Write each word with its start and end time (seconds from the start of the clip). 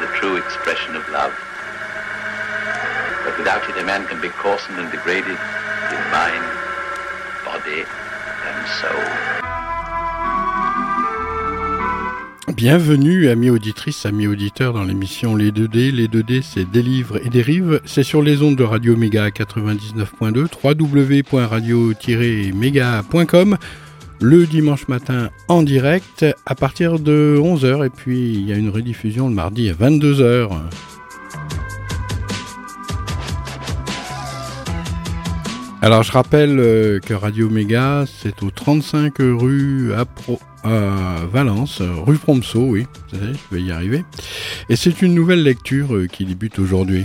the 0.00 0.08
true 0.18 0.36
expression 0.36 0.96
of 0.96 1.06
love. 1.10 1.32
But 3.24 3.38
without 3.38 3.68
it, 3.68 3.76
a 3.78 3.84
man 3.84 4.06
can 4.06 4.20
be 4.20 4.28
coarsened 4.28 4.78
and 4.78 4.90
degraded 4.90 5.36
in 5.36 6.10
mind, 6.10 6.44
body, 7.44 7.84
and 8.46 8.68
soul. 8.80 9.04
Bienvenue, 12.54 13.28
amis 13.28 13.50
auditrices, 13.50 14.06
amis 14.06 14.26
auditeurs, 14.26 14.72
dans 14.74 14.84
l'émission 14.84 15.34
Les 15.34 15.50
2D. 15.50 15.90
Les 15.90 16.08
2D, 16.08 16.42
c'est 16.42 16.70
des 16.70 16.82
livres 16.82 17.18
et 17.24 17.28
des 17.28 17.42
rives. 17.42 17.80
C'est 17.84 18.04
sur 18.04 18.22
les 18.22 18.42
ondes 18.42 18.56
de 18.56 18.64
Radio 18.64 18.96
Méga 18.96 19.30
99.2, 19.30 20.46
www.radio-méga.com 20.62 23.56
le 24.20 24.46
dimanche 24.46 24.88
matin 24.88 25.30
en 25.48 25.62
direct 25.62 26.24
à 26.46 26.54
partir 26.54 26.98
de 26.98 27.38
11h 27.40 27.86
et 27.86 27.90
puis 27.90 28.32
il 28.32 28.48
y 28.48 28.52
a 28.52 28.56
une 28.56 28.70
rediffusion 28.70 29.28
le 29.28 29.34
mardi 29.34 29.68
à 29.68 29.74
22h. 29.74 30.50
Alors 35.82 36.02
je 36.02 36.12
rappelle 36.12 36.58
euh, 36.58 36.98
que 36.98 37.12
Radio 37.12 37.50
Méga 37.50 38.04
c'est 38.06 38.42
au 38.42 38.50
35 38.50 39.14
rue 39.18 39.92
à, 39.92 40.06
Valence, 41.30 41.82
rue 41.82 42.16
Promso, 42.16 42.60
oui, 42.60 42.86
je 43.12 43.54
vais 43.54 43.62
y 43.62 43.70
arriver. 43.70 44.02
Et 44.70 44.76
c'est 44.76 45.02
une 45.02 45.14
nouvelle 45.14 45.42
lecture 45.42 45.94
euh, 45.94 46.06
qui 46.06 46.24
débute 46.24 46.58
aujourd'hui. 46.58 47.04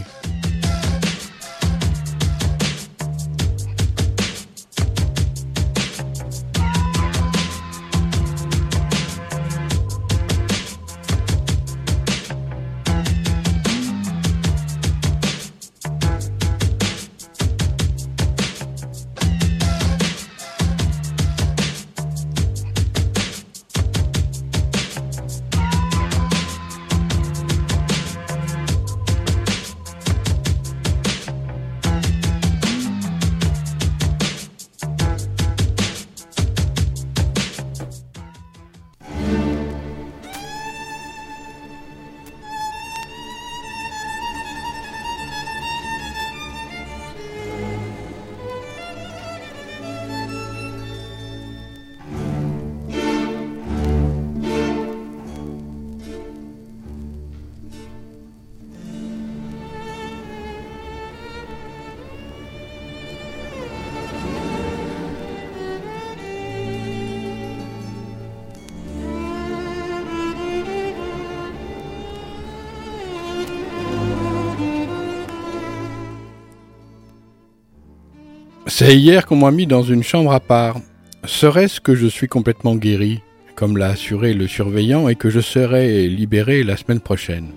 C'est 78.82 78.96
hier 78.96 79.26
qu'on 79.26 79.36
m'a 79.36 79.52
mis 79.52 79.68
dans 79.68 79.84
une 79.84 80.04
chambre 80.04 80.32
à 80.32 80.40
part. 80.40 80.78
Serait-ce 81.26 81.82
que 81.82 81.96
je 81.96 82.08
suis 82.08 82.30
complètement 82.30 82.78
guéri, 82.78 83.20
comme 83.56 83.76
l'a 83.76 83.88
assuré 83.88 84.34
le 84.34 84.48
surveillant, 84.48 85.10
et 85.10 85.16
que 85.16 85.30
je 85.30 85.42
serai 85.42 86.08
libéré 86.08 86.64
la 86.64 86.78
semaine 86.78 87.02
prochaine? 87.02 87.50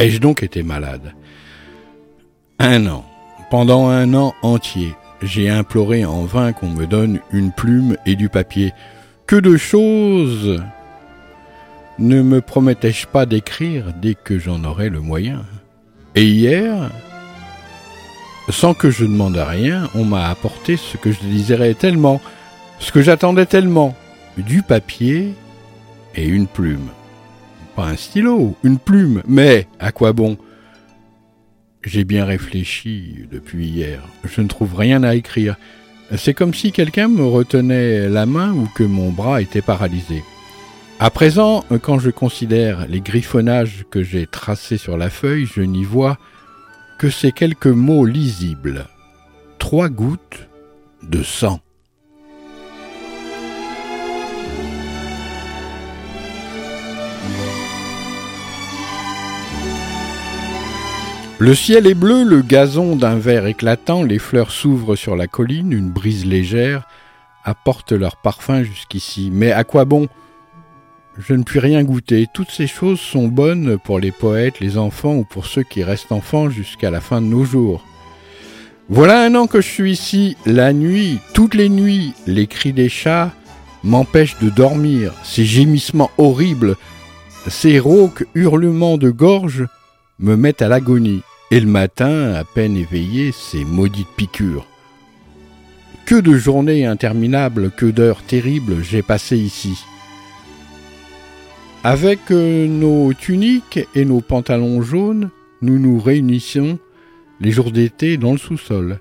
Ai-je 0.00 0.18
donc 0.18 0.42
été 0.42 0.64
malade? 0.64 1.14
Un 2.58 2.88
an. 2.88 3.04
Pendant 3.52 3.86
un 3.86 4.12
an 4.14 4.34
entier, 4.42 4.96
j'ai 5.22 5.48
imploré 5.48 6.04
en 6.04 6.24
vain 6.24 6.52
qu'on 6.52 6.70
me 6.70 6.88
donne 6.88 7.20
une 7.32 7.52
plume 7.52 7.96
et 8.04 8.16
du 8.16 8.28
papier. 8.28 8.72
Que 9.28 9.36
de 9.36 9.56
choses 9.56 10.60
Ne 12.00 12.20
me 12.20 12.40
promettais-je 12.40 13.06
pas 13.06 13.26
d'écrire 13.26 13.92
dès 14.02 14.14
que 14.14 14.40
j'en 14.40 14.64
aurais 14.64 14.88
le 14.88 15.00
moyen? 15.00 15.44
Et 16.16 16.26
hier, 16.26 16.90
sans 18.50 18.74
que 18.74 18.90
je 18.90 19.04
demande 19.04 19.36
rien, 19.36 19.88
on 19.94 20.04
m'a 20.04 20.28
apporté 20.28 20.76
ce 20.76 20.96
que 20.96 21.12
je 21.12 21.20
désirais 21.20 21.74
tellement, 21.74 22.20
ce 22.78 22.92
que 22.92 23.02
j'attendais 23.02 23.46
tellement, 23.46 23.94
du 24.36 24.62
papier 24.62 25.34
et 26.14 26.26
une 26.26 26.46
plume. 26.46 26.88
Pas 27.76 27.86
un 27.86 27.96
stylo, 27.96 28.56
une 28.64 28.78
plume, 28.78 29.22
mais 29.26 29.66
à 29.78 29.92
quoi 29.92 30.12
bon? 30.12 30.36
J'ai 31.84 32.04
bien 32.04 32.24
réfléchi 32.24 33.26
depuis 33.30 33.66
hier, 33.66 34.02
je 34.24 34.40
ne 34.40 34.48
trouve 34.48 34.74
rien 34.74 35.02
à 35.02 35.14
écrire. 35.14 35.56
C'est 36.16 36.34
comme 36.34 36.54
si 36.54 36.72
quelqu'un 36.72 37.08
me 37.08 37.24
retenait 37.24 38.08
la 38.08 38.26
main 38.26 38.52
ou 38.52 38.66
que 38.74 38.82
mon 38.82 39.10
bras 39.10 39.42
était 39.42 39.62
paralysé. 39.62 40.24
À 41.00 41.10
présent, 41.10 41.64
quand 41.82 41.98
je 41.98 42.10
considère 42.10 42.86
les 42.88 43.00
griffonnages 43.00 43.84
que 43.90 44.02
j'ai 44.02 44.26
tracés 44.26 44.78
sur 44.78 44.96
la 44.96 45.10
feuille, 45.10 45.46
je 45.46 45.60
n'y 45.60 45.84
vois 45.84 46.18
que 46.98 47.10
ces 47.10 47.30
quelques 47.30 47.66
mots 47.66 48.04
lisibles. 48.04 48.86
Trois 49.58 49.88
gouttes 49.88 50.48
de 51.04 51.22
sang. 51.22 51.60
Le 61.40 61.54
ciel 61.54 61.86
est 61.86 61.94
bleu, 61.94 62.24
le 62.24 62.42
gazon 62.42 62.96
d'un 62.96 63.16
vert 63.16 63.46
éclatant, 63.46 64.02
les 64.02 64.18
fleurs 64.18 64.50
s'ouvrent 64.50 64.96
sur 64.96 65.14
la 65.14 65.28
colline, 65.28 65.72
une 65.72 65.90
brise 65.90 66.26
légère 66.26 66.82
apporte 67.44 67.92
leur 67.92 68.16
parfum 68.16 68.64
jusqu'ici. 68.64 69.30
Mais 69.32 69.52
à 69.52 69.62
quoi 69.62 69.84
bon 69.84 70.08
je 71.18 71.34
ne 71.34 71.42
puis 71.42 71.58
rien 71.58 71.82
goûter. 71.82 72.26
Toutes 72.32 72.50
ces 72.50 72.66
choses 72.66 73.00
sont 73.00 73.28
bonnes 73.28 73.76
pour 73.78 73.98
les 73.98 74.12
poètes, 74.12 74.60
les 74.60 74.78
enfants 74.78 75.16
ou 75.16 75.24
pour 75.24 75.46
ceux 75.46 75.64
qui 75.64 75.82
restent 75.82 76.12
enfants 76.12 76.48
jusqu'à 76.48 76.90
la 76.90 77.00
fin 77.00 77.20
de 77.20 77.26
nos 77.26 77.44
jours. 77.44 77.84
Voilà 78.88 79.22
un 79.22 79.34
an 79.34 79.46
que 79.46 79.60
je 79.60 79.66
suis 79.66 79.92
ici. 79.92 80.36
La 80.46 80.72
nuit, 80.72 81.18
toutes 81.34 81.54
les 81.54 81.68
nuits, 81.68 82.14
les 82.26 82.46
cris 82.46 82.72
des 82.72 82.88
chats 82.88 83.32
m'empêchent 83.82 84.38
de 84.38 84.48
dormir. 84.48 85.12
Ces 85.24 85.44
gémissements 85.44 86.10
horribles, 86.18 86.76
ces 87.48 87.78
rauques 87.78 88.24
hurlements 88.34 88.96
de 88.96 89.10
gorge 89.10 89.66
me 90.20 90.36
mettent 90.36 90.62
à 90.62 90.68
l'agonie. 90.68 91.22
Et 91.50 91.60
le 91.60 91.66
matin, 91.66 92.34
à 92.34 92.44
peine 92.44 92.76
éveillé, 92.76 93.32
ces 93.32 93.64
maudites 93.64 94.08
piqûres. 94.16 94.66
Que 96.06 96.14
de 96.14 96.36
journées 96.36 96.86
interminables, 96.86 97.70
que 97.70 97.86
d'heures 97.86 98.22
terribles 98.22 98.82
j'ai 98.82 99.02
passées 99.02 99.38
ici. 99.38 99.84
Avec 101.84 102.18
euh, 102.32 102.66
nos 102.66 103.12
tuniques 103.14 103.78
et 103.94 104.04
nos 104.04 104.20
pantalons 104.20 104.82
jaunes, 104.82 105.30
nous 105.62 105.78
nous 105.78 106.00
réunissons 106.00 106.78
les 107.40 107.52
jours 107.52 107.70
d'été 107.70 108.16
dans 108.16 108.32
le 108.32 108.38
sous-sol. 108.38 108.98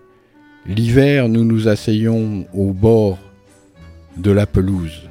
L'hiver, 0.67 1.27
nous 1.27 1.43
nous 1.43 1.67
asseyons 1.67 2.45
au 2.53 2.73
bord 2.73 3.17
de 4.17 4.29
la 4.29 4.45
pelouse. 4.45 5.09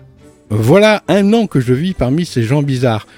Voilà 0.48 1.02
un 1.08 1.32
an 1.32 1.48
que 1.48 1.58
je 1.58 1.74
vis 1.74 1.92
parmi 1.92 2.24
ces 2.24 2.44
gens 2.44 2.62
bizarres. 2.62 3.08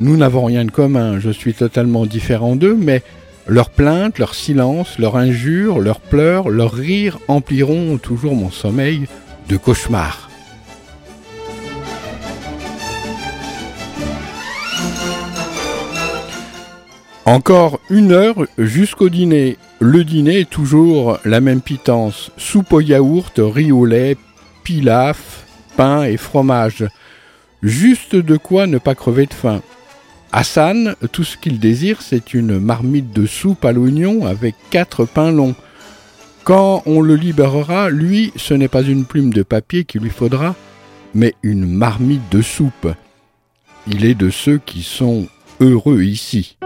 Nous 0.00 0.18
n'avons 0.18 0.44
rien 0.44 0.66
de 0.66 0.70
commun, 0.70 1.18
je 1.18 1.30
suis 1.30 1.54
totalement 1.54 2.04
différent 2.04 2.54
d'eux, 2.54 2.76
mais 2.76 3.02
leurs 3.46 3.70
plaintes, 3.70 4.18
leurs 4.18 4.34
silences, 4.34 4.98
leurs 4.98 5.16
injures, 5.16 5.80
leurs 5.80 6.00
pleurs, 6.00 6.50
leurs 6.50 6.72
rires 6.72 7.18
empliront 7.28 7.96
toujours 7.96 8.34
mon 8.34 8.50
sommeil 8.50 9.06
de 9.48 9.56
cauchemars. 9.56 10.25
Encore 17.26 17.80
une 17.90 18.12
heure 18.12 18.46
jusqu'au 18.56 19.08
dîner. 19.08 19.56
Le 19.80 20.04
dîner 20.04 20.40
est 20.40 20.48
toujours 20.48 21.18
la 21.24 21.40
même 21.40 21.60
pitance. 21.60 22.30
Soupe 22.36 22.72
au 22.72 22.80
yaourt, 22.80 23.32
riz 23.38 23.72
au 23.72 23.84
lait, 23.84 24.16
pilaf, 24.62 25.44
pain 25.76 26.04
et 26.04 26.18
fromage. 26.18 26.86
Juste 27.64 28.14
de 28.14 28.36
quoi 28.36 28.68
ne 28.68 28.78
pas 28.78 28.94
crever 28.94 29.26
de 29.26 29.34
faim. 29.34 29.60
Hassan, 30.30 30.94
tout 31.10 31.24
ce 31.24 31.36
qu'il 31.36 31.58
désire, 31.58 32.00
c'est 32.00 32.32
une 32.32 32.60
marmite 32.60 33.12
de 33.12 33.26
soupe 33.26 33.64
à 33.64 33.72
l'oignon 33.72 34.24
avec 34.24 34.54
quatre 34.70 35.04
pains 35.04 35.32
longs. 35.32 35.56
Quand 36.44 36.84
on 36.86 37.00
le 37.00 37.16
libérera, 37.16 37.90
lui, 37.90 38.32
ce 38.36 38.54
n'est 38.54 38.68
pas 38.68 38.82
une 38.82 39.04
plume 39.04 39.32
de 39.32 39.42
papier 39.42 39.82
qu'il 39.82 40.02
lui 40.02 40.10
faudra, 40.10 40.54
mais 41.12 41.34
une 41.42 41.66
marmite 41.66 42.30
de 42.30 42.40
soupe. 42.40 42.94
Il 43.88 44.04
est 44.04 44.14
de 44.14 44.30
ceux 44.30 44.58
qui 44.58 44.84
sont 44.84 45.26
heureux 45.58 46.04
ici. 46.04 46.56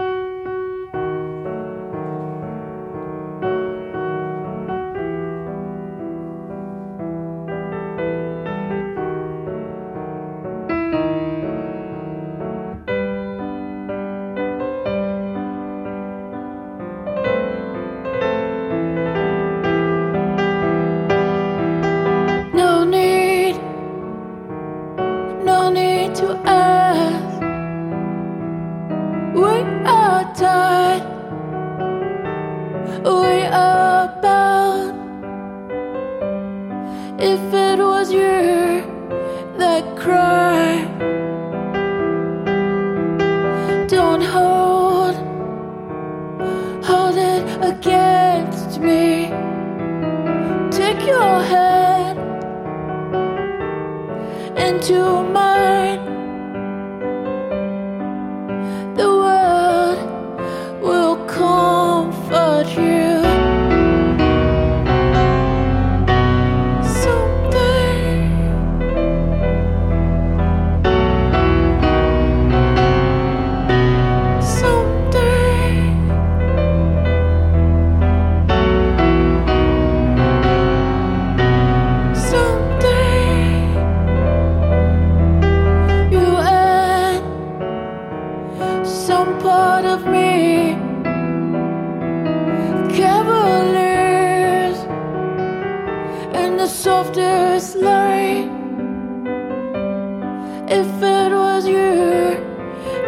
if 100.73 101.03
it 101.03 101.33
was 101.33 101.67
you 101.67 102.39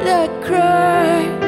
that 0.03 0.29
cried. 0.43 1.42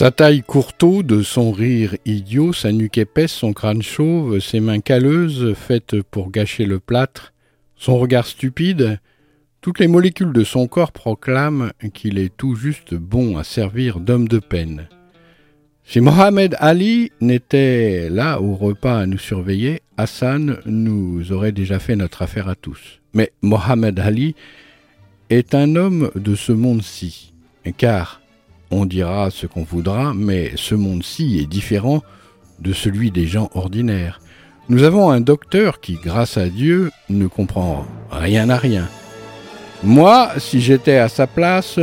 Sa 0.00 0.10
taille 0.10 0.40
courteau, 0.40 1.02
de 1.02 1.22
son 1.22 1.52
rire 1.52 1.94
idiot, 2.06 2.54
sa 2.54 2.72
nuque 2.72 2.96
épaisse, 2.96 3.32
son 3.32 3.52
crâne 3.52 3.82
chauve, 3.82 4.40
ses 4.40 4.58
mains 4.58 4.80
calleuses, 4.80 5.52
faites 5.52 6.00
pour 6.00 6.30
gâcher 6.30 6.64
le 6.64 6.80
plâtre, 6.80 7.34
son 7.76 7.98
regard 7.98 8.26
stupide, 8.26 8.98
toutes 9.60 9.78
les 9.78 9.88
molécules 9.88 10.32
de 10.32 10.42
son 10.42 10.68
corps 10.68 10.92
proclament 10.92 11.72
qu'il 11.92 12.18
est 12.18 12.34
tout 12.34 12.54
juste 12.54 12.94
bon 12.94 13.36
à 13.36 13.44
servir 13.44 14.00
d'homme 14.00 14.26
de 14.26 14.38
peine. 14.38 14.88
Si 15.84 16.00
Mohamed 16.00 16.56
Ali 16.60 17.12
n'était 17.20 18.08
là 18.08 18.40
au 18.40 18.54
repas 18.54 19.00
à 19.00 19.04
nous 19.04 19.18
surveiller, 19.18 19.82
Hassan 19.98 20.60
nous 20.64 21.30
aurait 21.30 21.52
déjà 21.52 21.78
fait 21.78 21.96
notre 21.96 22.22
affaire 22.22 22.48
à 22.48 22.54
tous. 22.54 23.00
Mais 23.12 23.32
Mohamed 23.42 24.00
Ali 24.00 24.34
est 25.28 25.54
un 25.54 25.76
homme 25.76 26.10
de 26.14 26.34
ce 26.36 26.52
monde-ci, 26.52 27.34
car 27.76 28.20
on 28.70 28.86
dira 28.86 29.30
ce 29.30 29.46
qu'on 29.46 29.64
voudra, 29.64 30.12
mais 30.14 30.52
ce 30.56 30.74
monde-ci 30.74 31.38
est 31.38 31.46
différent 31.46 32.02
de 32.60 32.72
celui 32.72 33.10
des 33.10 33.26
gens 33.26 33.50
ordinaires. 33.54 34.20
Nous 34.68 34.84
avons 34.84 35.10
un 35.10 35.20
docteur 35.20 35.80
qui, 35.80 35.94
grâce 35.94 36.36
à 36.36 36.48
Dieu, 36.48 36.90
ne 37.08 37.26
comprend 37.26 37.84
rien 38.10 38.48
à 38.50 38.56
rien. 38.56 38.88
Moi, 39.82 40.30
si 40.38 40.60
j'étais 40.60 40.98
à 40.98 41.08
sa 41.08 41.26
place, 41.26 41.80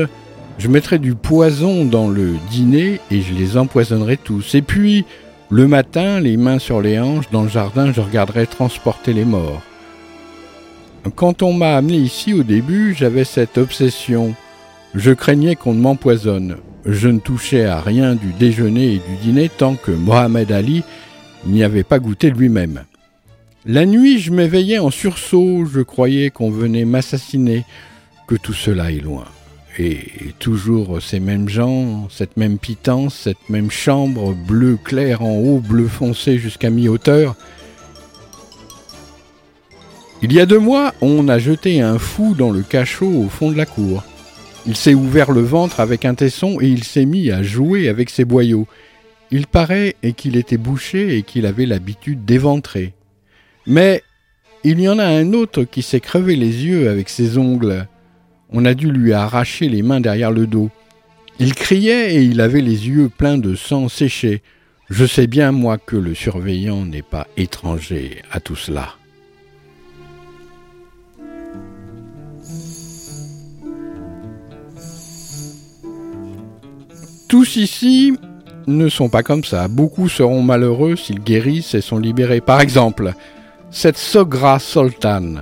je 0.58 0.67
mettrais 0.67 1.00
du 1.00 1.15
poison 1.15 1.84
dans 1.84 2.08
le 2.08 2.36
dîner 2.50 3.01
et 3.12 3.22
je 3.22 3.34
les 3.34 3.58
empoisonnerais 3.58 4.17
tous. 4.17 4.56
Et 4.56 4.62
puis, 4.62 5.03
le 5.50 5.67
matin, 5.67 6.20
les 6.20 6.38
mains 6.38 6.60
sur 6.60 6.82
les 6.82 7.00
hanches, 7.00 7.29
dans 7.32 7.44
le 7.44 7.50
jardin, 7.50 7.91
je 7.91 8.01
regarderais 8.01 8.46
transporter 8.46 9.13
les 9.13 9.25
morts. 9.25 9.62
Quand 11.15 11.41
on 11.41 11.53
m'a 11.53 11.75
amené 11.75 11.98
ici 11.98 12.34
au 12.34 12.44
début, 12.44 12.96
j'avais 12.98 13.24
cette 13.24 13.58
obsession. 13.58 14.36
Je 14.94 15.12
craignais 15.12 15.56
qu'on 15.56 15.74
ne 15.74 15.82
m'empoisonne 15.82 16.58
je 16.88 17.10
ne 17.10 17.20
touchais 17.20 17.65
à 17.65 17.82
rien 17.82 18.15
du 18.15 18.32
déjeuner 18.34 18.94
et 18.94 19.01
du 19.10 19.15
dîner 19.22 19.50
tant 19.50 19.75
que 19.75 19.91
Mohamed 19.91 20.51
Ali 20.51 20.84
n'y 21.46 21.63
avait 21.63 21.84
pas 21.84 22.00
goûté 22.00 22.29
lui-même. 22.29 22.84
La 23.65 23.86
nuit, 23.86 24.20
je 24.20 24.32
m'éveillais 24.32 24.79
en 24.79 24.89
sursaut, 24.89 25.65
je 25.65 25.82
croyais 25.82 26.29
qu'on 26.29 26.50
venait 26.50 26.86
m'assassiner, 26.86 27.65
que 28.25 28.36
tout 28.36 28.53
cela 28.53 28.91
est 28.91 29.01
loin. 29.01 29.25
Et 29.77 30.34
toujours 30.39 31.01
ces 31.01 31.20
mêmes 31.20 31.50
gens, 31.50 32.08
cette 32.10 32.38
même 32.38 32.58
pitance, 32.58 33.15
cette 33.15 33.50
même 33.50 33.70
chambre, 33.70 34.34
bleu 34.34 34.77
clair 34.82 35.22
en 35.22 35.36
haut, 35.36 35.60
bleu 35.60 35.88
foncé 35.88 36.39
jusqu'à 36.39 36.70
mi-hauteur. 36.70 37.36
Il 40.24 40.32
y 40.32 40.39
a 40.39 40.46
deux 40.46 40.60
mois, 40.60 40.94
on 41.01 41.27
a 41.27 41.38
jeté 41.38 41.82
un 41.82 42.00
fou 42.00 42.34
dans 42.34 42.50
le 42.50 42.63
cachot 42.63 43.12
au 43.12 43.27
fond 43.27 43.51
de 43.51 43.58
la 43.58 43.65
cour. 43.65 44.03
Il 44.67 44.75
s'est 44.75 44.93
ouvert 44.93 45.31
le 45.31 45.39
ventre 45.39 45.79
avec 45.79 46.03
un 46.03 46.13
tesson 46.13 46.59
et 46.59 46.67
il 46.67 46.83
s'est 46.83 47.05
mis 47.05 47.31
à 47.31 47.41
jouer 47.41 47.88
avec 47.88 48.09
ses 48.09 48.25
boyaux. 48.25 48.67
Il 49.31 49.47
paraît 49.47 49.95
qu'il 50.17 50.36
était 50.36 50.57
bouché 50.57 51.17
et 51.17 51.24
qu'il 51.24 51.45
avait 51.45 51.65
l'habitude 51.65 52.25
d'éventrer. 52.25 52.93
Mais 53.65 54.03
il 54.65 54.81
y 54.81 54.89
en 54.89 55.00
a 55.00 55.05
un 55.05 55.31
autre 55.31 55.63
qui 55.63 55.81
s'est 55.81 56.01
crevé 56.01 56.36
les 56.36 56.65
yeux 56.65 56.89
avec 56.89 57.07
ses 57.07 57.38
ongles. 57.38 57.88
On 58.50 58.65
a 58.65 58.74
dû 58.74 58.91
lui 58.91 59.13
arracher 59.13 59.69
les 59.69 59.83
mains 59.83 60.01
derrière 60.01 60.31
le 60.31 60.47
dos. 60.47 60.69
Il 61.39 61.55
criait 61.55 62.15
et 62.15 62.24
il 62.24 62.41
avait 62.41 62.62
les 62.62 62.89
yeux 62.89 63.07
pleins 63.07 63.38
de 63.38 63.55
sang 63.55 63.88
séché. 63.88 64.41
Je 64.89 65.05
sais 65.05 65.27
bien, 65.27 65.53
moi, 65.53 65.77
que 65.77 65.95
le 65.95 66.13
surveillant 66.13 66.86
n'est 66.86 67.01
pas 67.01 67.27
étranger 67.38 68.21
à 68.31 68.41
tout 68.41 68.55
cela. 68.57 68.96
Tous 77.27 77.57
ici 77.57 78.13
ne 78.67 78.88
sont 78.88 79.10
pas 79.10 79.24
comme 79.24 79.43
ça. 79.43 79.67
Beaucoup 79.67 80.07
seront 80.07 80.41
malheureux 80.41 80.96
s'ils 80.96 81.19
guérissent 81.19 81.75
et 81.75 81.81
sont 81.81 82.00
libérés. 82.00 82.39
Par 82.39 82.62
exemple, 82.62 83.13
cette 83.69 83.98
Sogra 83.98 84.60
Sultan, 84.60 85.36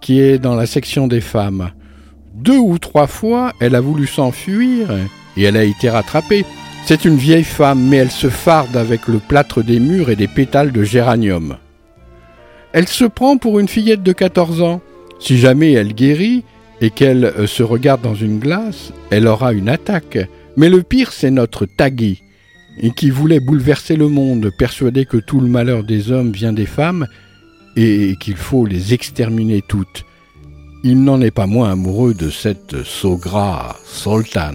qui 0.00 0.20
est 0.20 0.38
dans 0.38 0.54
la 0.54 0.66
section 0.66 1.08
des 1.08 1.20
femmes. 1.20 1.70
Deux 2.34 2.58
ou 2.58 2.78
trois 2.78 3.08
fois, 3.08 3.52
elle 3.60 3.74
a 3.74 3.80
voulu 3.80 4.06
s'enfuir 4.06 4.92
et 5.36 5.42
elle 5.42 5.56
a 5.56 5.64
été 5.64 5.90
rattrapée. 5.90 6.44
C'est 6.86 7.04
une 7.04 7.16
vieille 7.16 7.44
femme, 7.44 7.88
mais 7.88 7.96
elle 7.96 8.10
se 8.10 8.28
farde 8.28 8.76
avec 8.76 9.08
le 9.08 9.18
plâtre 9.18 9.62
des 9.62 9.80
murs 9.80 10.10
et 10.10 10.16
des 10.16 10.28
pétales 10.28 10.72
de 10.72 10.84
géranium. 10.84 11.56
Elle 12.72 12.88
se 12.88 13.04
prend 13.04 13.36
pour 13.36 13.58
une 13.58 13.68
fillette 13.68 14.04
de 14.04 14.12
14 14.12 14.62
ans. 14.62 14.80
Si 15.18 15.38
jamais 15.38 15.72
elle 15.72 15.92
guérit 15.92 16.44
et 16.80 16.90
qu'elle 16.90 17.24
euh, 17.24 17.46
se 17.46 17.62
regarde 17.62 18.00
dans 18.00 18.14
une 18.14 18.38
glace, 18.38 18.92
elle 19.10 19.26
aura 19.26 19.52
une 19.52 19.68
attaque. 19.68 20.18
Mais 20.56 20.68
le 20.68 20.82
pire, 20.82 21.12
c'est 21.12 21.30
notre 21.30 21.66
Tagui, 21.66 22.22
qui 22.96 23.10
voulait 23.10 23.40
bouleverser 23.40 23.96
le 23.96 24.08
monde, 24.08 24.50
persuadé 24.58 25.04
que 25.04 25.16
tout 25.16 25.40
le 25.40 25.48
malheur 25.48 25.84
des 25.84 26.10
hommes 26.10 26.32
vient 26.32 26.52
des 26.52 26.66
femmes 26.66 27.06
et 27.76 28.16
qu'il 28.20 28.36
faut 28.36 28.66
les 28.66 28.94
exterminer 28.94 29.62
toutes. 29.66 30.04
Il 30.82 31.02
n'en 31.04 31.20
est 31.20 31.30
pas 31.30 31.46
moins 31.46 31.72
amoureux 31.72 32.14
de 32.14 32.30
cette 32.30 32.82
Sogra 32.84 33.76
Sultan. 33.84 34.54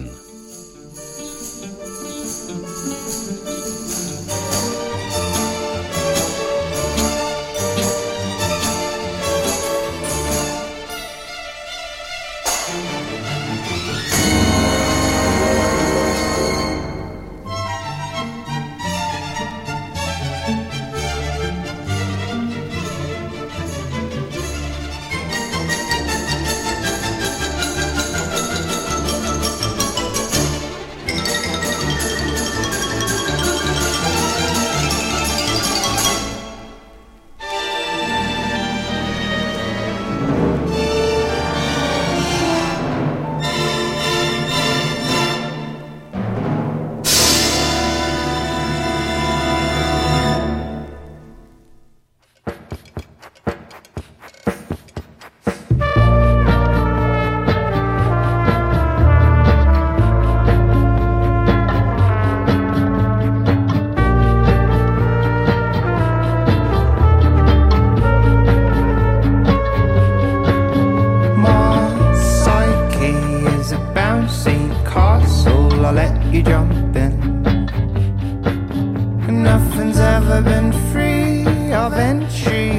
nothing's 79.46 79.98
ever 79.98 80.42
been 80.42 80.72
free 80.90 81.72
of 81.72 81.92
entry. 81.92 82.72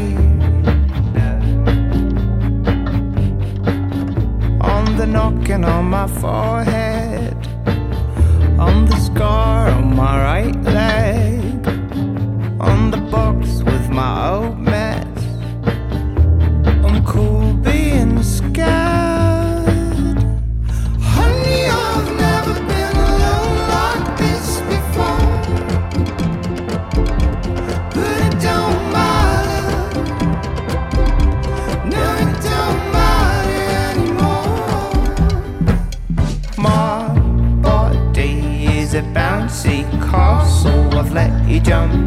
On 4.73 4.85
the 4.99 5.07
knocking 5.15 5.63
on 5.63 5.85
my 5.97 6.07
forehead, 6.21 7.37
on 8.65 8.85
the 8.89 8.97
scar 9.07 9.69
on 9.69 9.95
my 9.95 10.13
right 10.29 10.66
you 41.47 41.61
jump. 41.61 42.06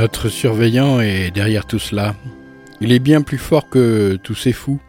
Notre 0.00 0.30
surveillant 0.30 1.00
est 1.00 1.30
derrière 1.30 1.66
tout 1.66 1.78
cela. 1.78 2.14
Il 2.80 2.90
est 2.90 3.00
bien 3.00 3.20
plus 3.20 3.36
fort 3.36 3.68
que 3.68 4.18
tous 4.22 4.34
ces 4.34 4.54
fous. 4.54 4.80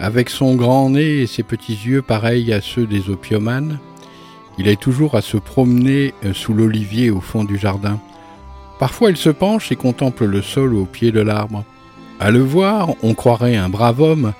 Avec 0.00 0.30
son 0.30 0.54
grand 0.54 0.88
nez 0.88 1.20
et 1.20 1.26
ses 1.26 1.42
petits 1.42 1.78
yeux 1.84 2.00
pareils 2.00 2.50
à 2.50 2.62
ceux 2.62 2.86
des 2.86 3.10
opiomanes, 3.10 3.78
il 4.56 4.66
est 4.66 4.80
toujours 4.80 5.16
à 5.16 5.20
se 5.20 5.36
promener 5.36 6.14
euh, 6.24 6.32
sous 6.32 6.54
l'olivier 6.54 7.10
au 7.10 7.20
fond 7.20 7.44
du 7.44 7.58
jardin. 7.58 8.00
Parfois 8.78 9.10
il 9.10 9.18
se 9.18 9.28
penche 9.28 9.70
et 9.70 9.76
contemple 9.76 10.24
le 10.24 10.40
sol 10.40 10.72
au 10.72 10.86
pied 10.86 11.12
de 11.12 11.20
l'arbre. 11.20 11.62
À 12.18 12.30
le 12.30 12.40
voir, 12.40 12.88
on 13.02 13.12
croirait 13.12 13.56
un 13.56 13.68
brave 13.68 14.00
homme, 14.00 14.32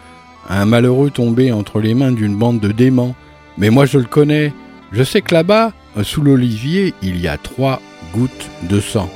un 0.48 0.64
malheureux 0.64 1.10
tombé 1.10 1.52
entre 1.52 1.80
les 1.80 1.92
mains 1.92 2.12
d'une 2.12 2.38
bande 2.38 2.60
de 2.60 2.72
démons. 2.72 3.14
Mais 3.58 3.68
moi 3.68 3.84
je 3.84 3.98
le 3.98 4.06
connais. 4.06 4.54
Je 4.90 5.02
sais 5.02 5.20
que 5.20 5.34
là-bas, 5.34 5.74
euh, 5.98 6.02
sous 6.02 6.22
l'olivier, 6.22 6.94
il 7.02 7.20
y 7.20 7.28
a 7.28 7.36
trois 7.36 7.82
gouttes 8.14 8.48
de 8.62 8.80
sang. 8.80 9.10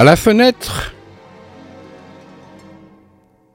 À 0.00 0.04
la 0.04 0.16
fenêtre 0.16 0.94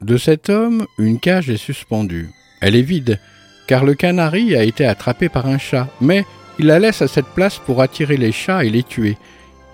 de 0.00 0.16
cet 0.16 0.48
homme, 0.48 0.86
une 0.96 1.18
cage 1.18 1.50
est 1.50 1.56
suspendue. 1.56 2.30
Elle 2.60 2.76
est 2.76 2.82
vide, 2.82 3.18
car 3.66 3.84
le 3.84 3.94
canari 3.94 4.54
a 4.54 4.62
été 4.62 4.86
attrapé 4.86 5.28
par 5.28 5.46
un 5.46 5.58
chat, 5.58 5.88
mais 6.00 6.24
il 6.60 6.66
la 6.66 6.78
laisse 6.78 7.02
à 7.02 7.08
cette 7.08 7.26
place 7.26 7.58
pour 7.58 7.82
attirer 7.82 8.16
les 8.16 8.30
chats 8.30 8.64
et 8.64 8.70
les 8.70 8.84
tuer. 8.84 9.18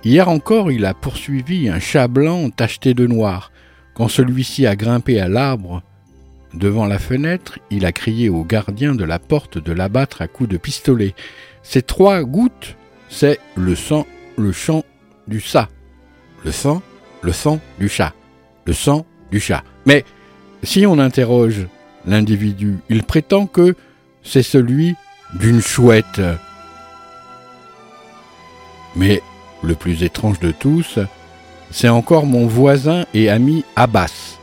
Hier 0.03 0.31
encore, 0.31 0.73
il 0.73 0.87
a 0.87 0.95
poursuivi 0.95 1.69
un 1.69 1.79
chat 1.79 2.09
blanc 2.09 2.49
tacheté 2.49 2.95
de 2.95 3.07
noir. 3.07 3.53
Quand 3.93 4.09
celui-ci 4.09 4.67
a 4.67 4.75
grimpé 4.75 5.21
à 5.21 5.29
l'arbre 5.29 5.83
devant 6.55 6.87
la 6.87 6.99
fenêtre, 6.99 7.59
il 7.71 7.85
a 7.85 7.93
crié 7.93 8.31
au 8.31 8.45
gardien 8.45 8.95
de 8.95 9.05
la 9.05 9.19
porte 9.19 9.59
de 9.59 9.73
l'abattre 9.73 10.23
à 10.23 10.27
coups 10.27 10.49
de 10.49 10.57
pistolet. 10.57 11.15
Ces 11.63 11.83
trois 11.83 12.23
gouttes, 12.23 12.77
c'est 13.11 13.41
le 13.57 13.75
sang, 13.77 14.07
le 14.39 14.53
chant 14.53 14.85
du 15.29 15.39
chat. 15.39 15.69
Le 16.45 16.53
sang, 16.53 16.83
le 17.23 17.33
sang 17.33 17.61
du 17.79 17.89
chat. 17.89 18.13
Le 18.67 18.73
sang 18.73 19.07
du 19.31 19.41
chat. 19.41 19.63
Mais 19.87 20.05
si 20.63 20.87
on 20.87 20.99
interroge 20.99 21.67
l'individu, 22.05 22.79
il 22.89 23.05
prétend 23.05 23.47
que 23.47 23.75
c'est 24.23 24.43
celui 24.43 24.95
d'une 25.35 25.61
chouette. 25.61 26.21
Mais 28.97 29.23
le 29.63 29.75
plus 29.75 30.03
étrange 30.03 30.41
de 30.41 30.51
tous, 30.51 30.99
c'est 31.71 31.89
encore 31.89 32.27
mon 32.27 32.47
voisin 32.47 33.05
et 33.15 33.31
ami 33.31 33.65
Abbas. 33.77 34.39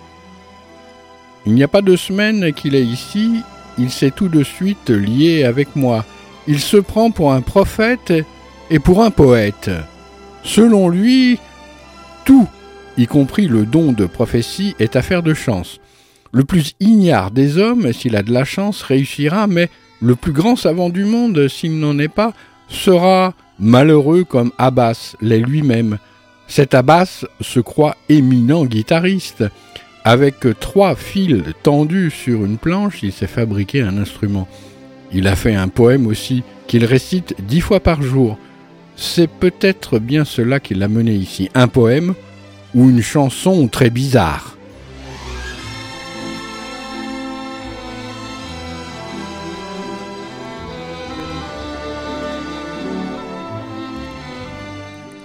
Il 1.45 1.53
n'y 1.53 1.63
a 1.63 1.67
pas 1.67 1.81
de 1.81 1.95
semaine 1.95 2.53
qu'il 2.53 2.75
est 2.75 2.83
ici, 2.85 3.41
il 3.77 3.91
s'est 3.91 4.11
tout 4.11 4.29
de 4.29 4.43
suite 4.43 4.89
lié 4.89 5.43
avec 5.43 5.75
moi. 5.75 6.05
Il 6.47 6.59
se 6.59 6.77
prend 6.77 7.11
pour 7.11 7.33
un 7.33 7.41
prophète 7.41 8.13
et 8.69 8.79
pour 8.79 9.03
un 9.03 9.11
poète. 9.11 9.69
Selon 10.43 10.89
lui, 10.89 11.39
tout, 12.29 12.47
y 12.95 13.07
compris 13.07 13.47
le 13.47 13.65
don 13.65 13.91
de 13.91 14.05
prophétie, 14.05 14.75
est 14.77 14.95
affaire 14.95 15.23
de 15.23 15.33
chance. 15.33 15.79
Le 16.31 16.43
plus 16.43 16.75
ignare 16.79 17.31
des 17.31 17.57
hommes, 17.57 17.91
s'il 17.91 18.15
a 18.15 18.21
de 18.21 18.31
la 18.31 18.45
chance, 18.45 18.83
réussira, 18.83 19.47
mais 19.47 19.67
le 19.99 20.13
plus 20.13 20.31
grand 20.31 20.55
savant 20.55 20.89
du 20.89 21.05
monde, 21.05 21.47
s'il 21.47 21.79
n'en 21.79 21.97
est 21.97 22.07
pas, 22.07 22.33
sera 22.67 23.33
malheureux 23.57 24.25
comme 24.25 24.51
Abbas 24.59 25.15
l'est 25.21 25.39
lui-même. 25.39 25.97
Cet 26.47 26.75
Abbas 26.75 27.25
se 27.41 27.59
croit 27.59 27.97
éminent 28.09 28.63
guitariste. 28.65 29.43
Avec 30.03 30.35
trois 30.59 30.93
fils 30.93 31.41
tendus 31.63 32.11
sur 32.11 32.45
une 32.45 32.59
planche, 32.59 33.01
il 33.01 33.11
s'est 33.11 33.25
fabriqué 33.25 33.81
un 33.81 33.97
instrument. 33.97 34.47
Il 35.11 35.27
a 35.27 35.35
fait 35.35 35.55
un 35.55 35.67
poème 35.67 36.05
aussi, 36.05 36.43
qu'il 36.67 36.85
récite 36.85 37.33
dix 37.39 37.61
fois 37.61 37.79
par 37.79 38.03
jour. 38.03 38.37
C'est 39.01 39.29
peut-être 39.29 39.97
bien 39.97 40.25
cela 40.25 40.59
qui 40.59 40.75
l'a 40.75 40.89
mené 40.89 41.13
ici, 41.13 41.49
un 41.55 41.69
poème 41.69 42.15
ou 42.75 42.89
une 42.89 43.01
chanson 43.01 43.69
très 43.69 43.89
bizarre. 43.89 44.57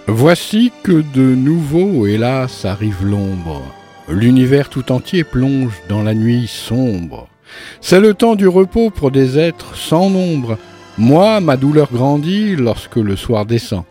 Voici 0.06 0.70
que 0.84 1.02
de 1.12 1.34
nouveau, 1.34 2.06
hélas, 2.06 2.64
arrive 2.64 3.04
l'ombre. 3.04 3.60
L'univers 4.08 4.68
tout 4.68 4.92
entier 4.92 5.24
plonge 5.24 5.74
dans 5.88 6.04
la 6.04 6.14
nuit 6.14 6.46
sombre. 6.46 7.26
C'est 7.80 8.00
le 8.00 8.14
temps 8.14 8.37
du 8.37 8.46
repos 8.46 8.90
pour 8.90 9.10
des 9.10 9.37
êtres 9.37 9.74
sans 9.74 10.10
nombre, 10.10 10.58
moi, 10.96 11.40
ma 11.40 11.57
douleur 11.57 11.90
grandit 11.92 12.54
lorsque 12.54 12.96
le 12.96 13.16
soir 13.16 13.46
descend. 13.46 13.85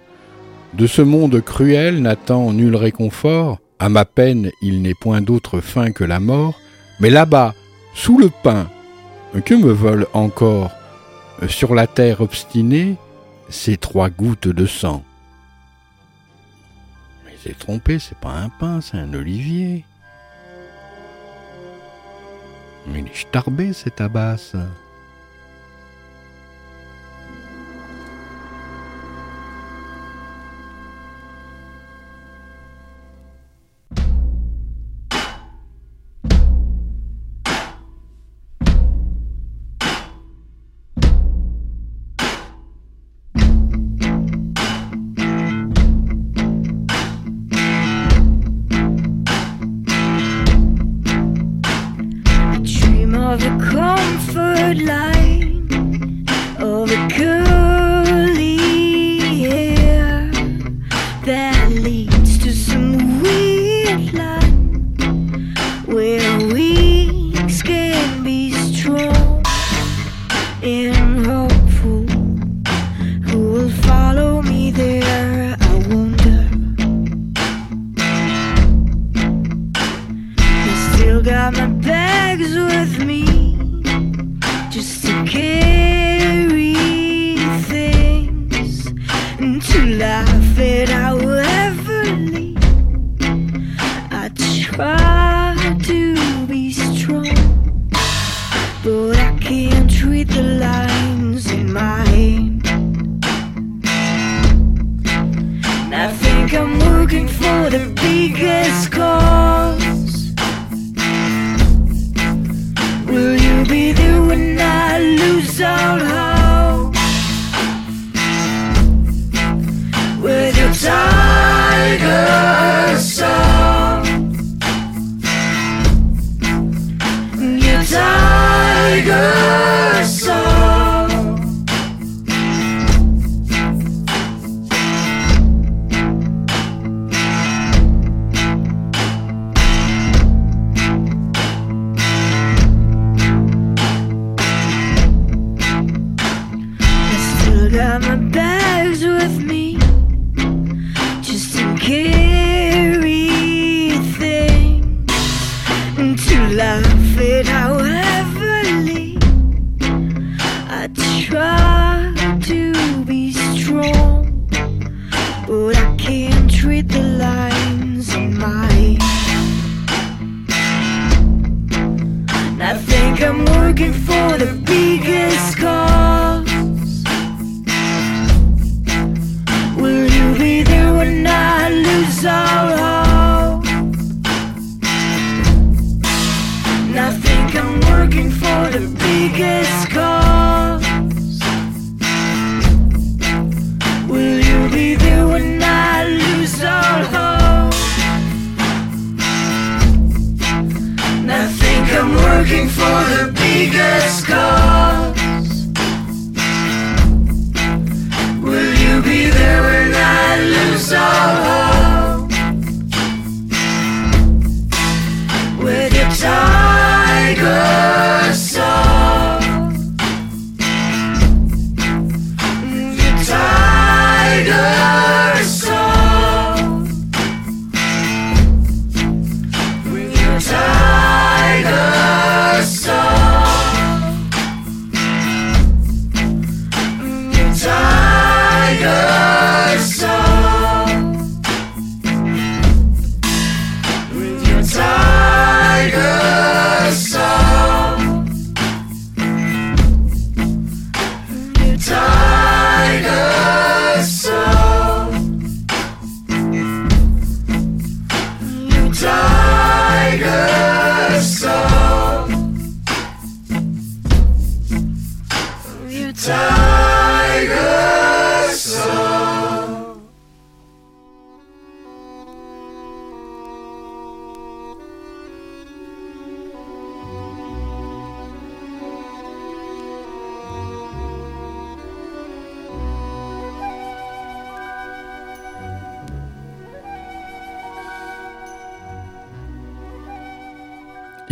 De 0.73 0.87
ce 0.87 1.01
monde 1.01 1.41
cruel 1.41 2.01
n'attend 2.01 2.53
nul 2.53 2.75
réconfort, 2.75 3.59
à 3.77 3.89
ma 3.89 4.05
peine 4.05 4.51
il 4.61 4.81
n'est 4.81 4.93
point 4.93 5.21
d'autre 5.21 5.59
fin 5.59 5.91
que 5.91 6.05
la 6.05 6.21
mort, 6.21 6.59
mais 6.99 7.09
là-bas, 7.09 7.53
sous 7.93 8.17
le 8.17 8.29
pain, 8.29 8.69
que 9.45 9.53
me 9.53 9.71
veulent 9.71 10.07
encore 10.13 10.71
Sur 11.49 11.75
la 11.75 11.87
terre 11.87 12.21
obstinée, 12.21 12.95
ces 13.49 13.75
trois 13.75 14.09
gouttes 14.09 14.47
de 14.47 14.65
sang. 14.65 15.03
Mais 17.25 17.33
c'est 17.43 17.57
trompé, 17.57 17.99
c'est 17.99 18.17
pas 18.17 18.31
un 18.31 18.49
pain, 18.49 18.79
c'est 18.79 18.97
un 18.97 19.13
olivier. 19.13 19.83
Il 22.87 22.97
est 22.97 23.15
starbé 23.15 23.73
cet 23.73 23.99
abbas. 23.99 24.53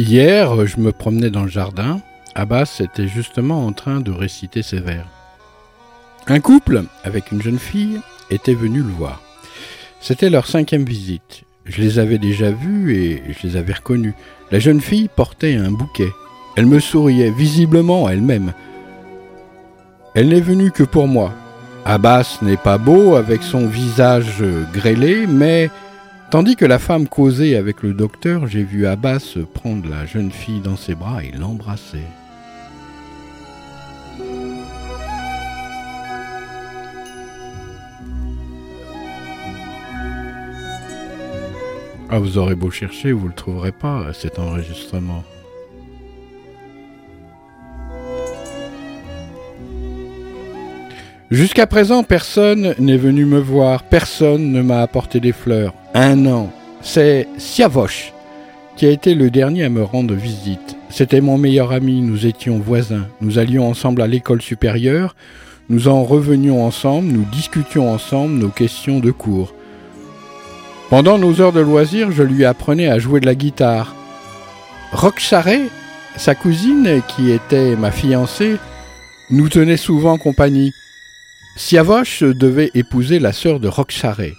Hier, 0.01 0.65
je 0.65 0.79
me 0.79 0.91
promenais 0.91 1.29
dans 1.29 1.43
le 1.43 1.47
jardin. 1.47 2.01
Abbas 2.33 2.79
était 2.79 3.07
justement 3.07 3.67
en 3.67 3.71
train 3.71 3.99
de 3.99 4.09
réciter 4.09 4.63
ses 4.63 4.79
vers. 4.79 5.05
Un 6.25 6.39
couple, 6.39 6.85
avec 7.03 7.31
une 7.31 7.39
jeune 7.39 7.59
fille, 7.59 7.99
était 8.31 8.55
venu 8.55 8.79
le 8.79 8.89
voir. 8.89 9.21
C'était 9.99 10.31
leur 10.31 10.47
cinquième 10.47 10.85
visite. 10.85 11.43
Je 11.65 11.83
les 11.83 11.99
avais 11.99 12.17
déjà 12.17 12.49
vus 12.49 12.95
et 12.95 13.21
je 13.29 13.47
les 13.47 13.57
avais 13.57 13.73
reconnus. 13.73 14.15
La 14.49 14.57
jeune 14.57 14.81
fille 14.81 15.07
portait 15.07 15.53
un 15.53 15.69
bouquet. 15.69 16.09
Elle 16.55 16.65
me 16.65 16.79
souriait, 16.79 17.29
visiblement 17.29 18.09
elle-même. 18.09 18.53
Elle 20.15 20.29
n'est 20.29 20.41
venue 20.41 20.71
que 20.71 20.81
pour 20.83 21.07
moi. 21.07 21.31
Abbas 21.85 22.39
n'est 22.41 22.57
pas 22.57 22.79
beau 22.79 23.17
avec 23.17 23.43
son 23.43 23.67
visage 23.67 24.43
grêlé, 24.73 25.27
mais 25.27 25.69
Tandis 26.31 26.55
que 26.55 26.63
la 26.63 26.79
femme 26.79 27.09
causait 27.09 27.57
avec 27.57 27.83
le 27.83 27.93
docteur, 27.93 28.47
j'ai 28.47 28.63
vu 28.63 28.87
Abbas 28.87 29.37
prendre 29.53 29.89
la 29.89 30.05
jeune 30.05 30.31
fille 30.31 30.61
dans 30.61 30.77
ses 30.77 30.95
bras 30.95 31.21
et 31.25 31.31
l'embrasser. 31.31 32.05
Ah, 42.09 42.19
vous 42.19 42.37
aurez 42.37 42.55
beau 42.55 42.71
chercher, 42.71 43.11
vous 43.11 43.25
ne 43.25 43.31
le 43.31 43.35
trouverez 43.35 43.73
pas, 43.73 44.13
cet 44.13 44.39
enregistrement. 44.39 45.25
Jusqu'à 51.31 51.65
présent, 51.65 52.03
personne 52.03 52.75
n'est 52.77 52.97
venu 52.97 53.23
me 53.23 53.39
voir, 53.39 53.83
personne 53.83 54.51
ne 54.51 54.61
m'a 54.61 54.81
apporté 54.81 55.21
des 55.21 55.31
fleurs. 55.31 55.73
Un 55.93 56.25
an. 56.25 56.51
C'est 56.81 57.25
Siavosh 57.37 58.11
qui 58.75 58.85
a 58.85 58.89
été 58.89 59.15
le 59.15 59.29
dernier 59.29 59.63
à 59.63 59.69
me 59.69 59.81
rendre 59.81 60.13
visite. 60.13 60.75
C'était 60.89 61.21
mon 61.21 61.37
meilleur 61.37 61.71
ami, 61.71 62.01
nous 62.01 62.25
étions 62.25 62.59
voisins. 62.59 63.07
Nous 63.21 63.39
allions 63.39 63.65
ensemble 63.65 64.01
à 64.01 64.07
l'école 64.07 64.41
supérieure, 64.41 65.15
nous 65.69 65.87
en 65.87 66.03
revenions 66.03 66.65
ensemble, 66.65 67.07
nous 67.07 67.25
discutions 67.31 67.89
ensemble 67.89 68.33
nos 68.33 68.49
questions 68.49 68.99
de 68.99 69.11
cours. 69.11 69.53
Pendant 70.89 71.17
nos 71.17 71.39
heures 71.39 71.53
de 71.53 71.61
loisirs, 71.61 72.11
je 72.11 72.23
lui 72.23 72.43
apprenais 72.43 72.89
à 72.89 72.99
jouer 72.99 73.21
de 73.21 73.25
la 73.25 73.35
guitare. 73.35 73.95
Roxaré, 74.91 75.61
sa 76.17 76.35
cousine, 76.35 77.01
qui 77.07 77.31
était 77.31 77.77
ma 77.77 77.91
fiancée, 77.91 78.57
nous 79.29 79.47
tenait 79.47 79.77
souvent 79.77 80.17
compagnie. 80.17 80.73
Siavosh 81.63 82.23
devait 82.23 82.71
épouser 82.73 83.19
la 83.19 83.31
sœur 83.31 83.59
de 83.59 83.67
Roxaré. 83.67 84.33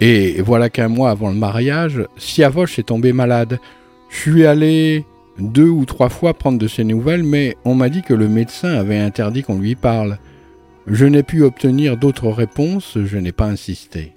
Et 0.00 0.40
voilà 0.40 0.70
qu'un 0.70 0.88
mois 0.88 1.10
avant 1.10 1.28
le 1.28 1.36
mariage, 1.36 2.02
Siavosh 2.16 2.78
est 2.78 2.84
tombé 2.84 3.12
malade. 3.12 3.60
Je 4.08 4.16
suis 4.16 4.46
allé 4.46 5.04
deux 5.38 5.68
ou 5.68 5.84
trois 5.84 6.08
fois 6.08 6.32
prendre 6.32 6.58
de 6.58 6.66
ses 6.66 6.82
nouvelles, 6.82 7.22
mais 7.22 7.56
on 7.66 7.74
m'a 7.74 7.90
dit 7.90 8.00
que 8.00 8.14
le 8.14 8.26
médecin 8.26 8.72
avait 8.74 8.98
interdit 8.98 9.42
qu'on 9.42 9.58
lui 9.58 9.74
parle. 9.74 10.18
Je 10.86 11.04
n'ai 11.04 11.22
pu 11.22 11.42
obtenir 11.42 11.98
d'autres 11.98 12.30
réponses, 12.30 12.96
je 13.04 13.18
n'ai 13.18 13.32
pas 13.32 13.46
insisté. 13.46 14.14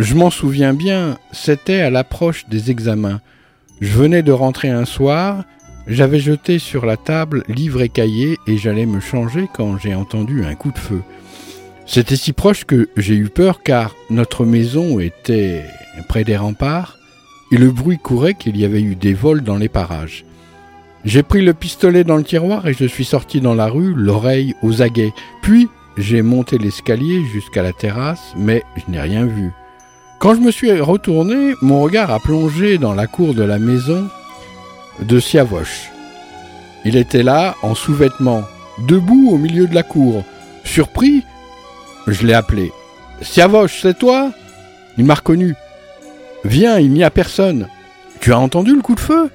Je 0.00 0.16
m'en 0.16 0.30
souviens 0.30 0.74
bien, 0.74 1.18
c'était 1.30 1.80
à 1.80 1.88
l'approche 1.88 2.48
des 2.48 2.72
examens. 2.72 3.20
Je 3.80 3.96
venais 3.96 4.22
de 4.22 4.32
rentrer 4.32 4.70
un 4.70 4.84
soir, 4.84 5.44
j'avais 5.88 6.20
jeté 6.20 6.58
sur 6.58 6.84
la 6.84 6.96
table 6.96 7.44
livre 7.48 7.80
et 7.80 7.88
cahier 7.88 8.38
et 8.46 8.58
j'allais 8.58 8.86
me 8.86 9.00
changer 9.00 9.48
quand 9.52 9.78
j'ai 9.78 9.94
entendu 9.94 10.44
un 10.44 10.54
coup 10.54 10.70
de 10.70 10.78
feu. 10.78 11.02
C'était 11.86 12.16
si 12.16 12.32
proche 12.32 12.64
que 12.64 12.90
j'ai 12.96 13.14
eu 13.14 13.30
peur 13.30 13.62
car 13.62 13.94
notre 14.10 14.44
maison 14.44 15.00
était 15.00 15.64
près 16.08 16.24
des 16.24 16.36
remparts 16.36 16.98
et 17.50 17.56
le 17.56 17.70
bruit 17.70 17.98
courait 17.98 18.34
qu'il 18.34 18.58
y 18.58 18.66
avait 18.66 18.82
eu 18.82 18.94
des 18.94 19.14
vols 19.14 19.40
dans 19.40 19.56
les 19.56 19.70
parages. 19.70 20.26
J'ai 21.04 21.22
pris 21.22 21.42
le 21.42 21.54
pistolet 21.54 22.04
dans 22.04 22.16
le 22.16 22.24
tiroir 22.24 22.68
et 22.68 22.74
je 22.74 22.84
suis 22.84 23.06
sorti 23.06 23.40
dans 23.40 23.54
la 23.54 23.68
rue, 23.68 23.94
l'oreille 23.94 24.54
aux 24.62 24.82
aguets. 24.82 25.14
Puis 25.40 25.68
j'ai 25.96 26.20
monté 26.20 26.58
l'escalier 26.58 27.24
jusqu'à 27.32 27.62
la 27.62 27.72
terrasse, 27.72 28.34
mais 28.36 28.62
je 28.76 28.92
n'ai 28.92 29.00
rien 29.00 29.24
vu. 29.24 29.52
Quand 30.18 30.34
je 30.34 30.40
me 30.40 30.50
suis 30.50 30.78
retourné, 30.80 31.54
mon 31.62 31.80
regard 31.80 32.10
a 32.10 32.18
plongé 32.18 32.76
dans 32.76 32.92
la 32.92 33.06
cour 33.06 33.32
de 33.32 33.44
la 33.44 33.58
maison 33.58 34.08
de 35.02 35.20
Siavoche. 35.20 35.90
Il 36.84 36.96
était 36.96 37.22
là, 37.22 37.56
en 37.62 37.74
sous-vêtements, 37.74 38.44
debout 38.86 39.30
au 39.30 39.38
milieu 39.38 39.66
de 39.66 39.74
la 39.74 39.82
cour. 39.82 40.24
Surpris, 40.64 41.24
je 42.06 42.26
l'ai 42.26 42.34
appelé. 42.34 42.72
Siavoche, 43.20 43.80
c'est 43.82 43.98
toi? 43.98 44.32
Il 44.96 45.04
m'a 45.04 45.14
reconnu. 45.14 45.54
Viens, 46.44 46.78
il 46.78 46.92
n'y 46.92 47.04
a 47.04 47.10
personne. 47.10 47.68
Tu 48.20 48.32
as 48.32 48.38
entendu 48.38 48.74
le 48.74 48.82
coup 48.82 48.94
de 48.94 49.00
feu? 49.00 49.30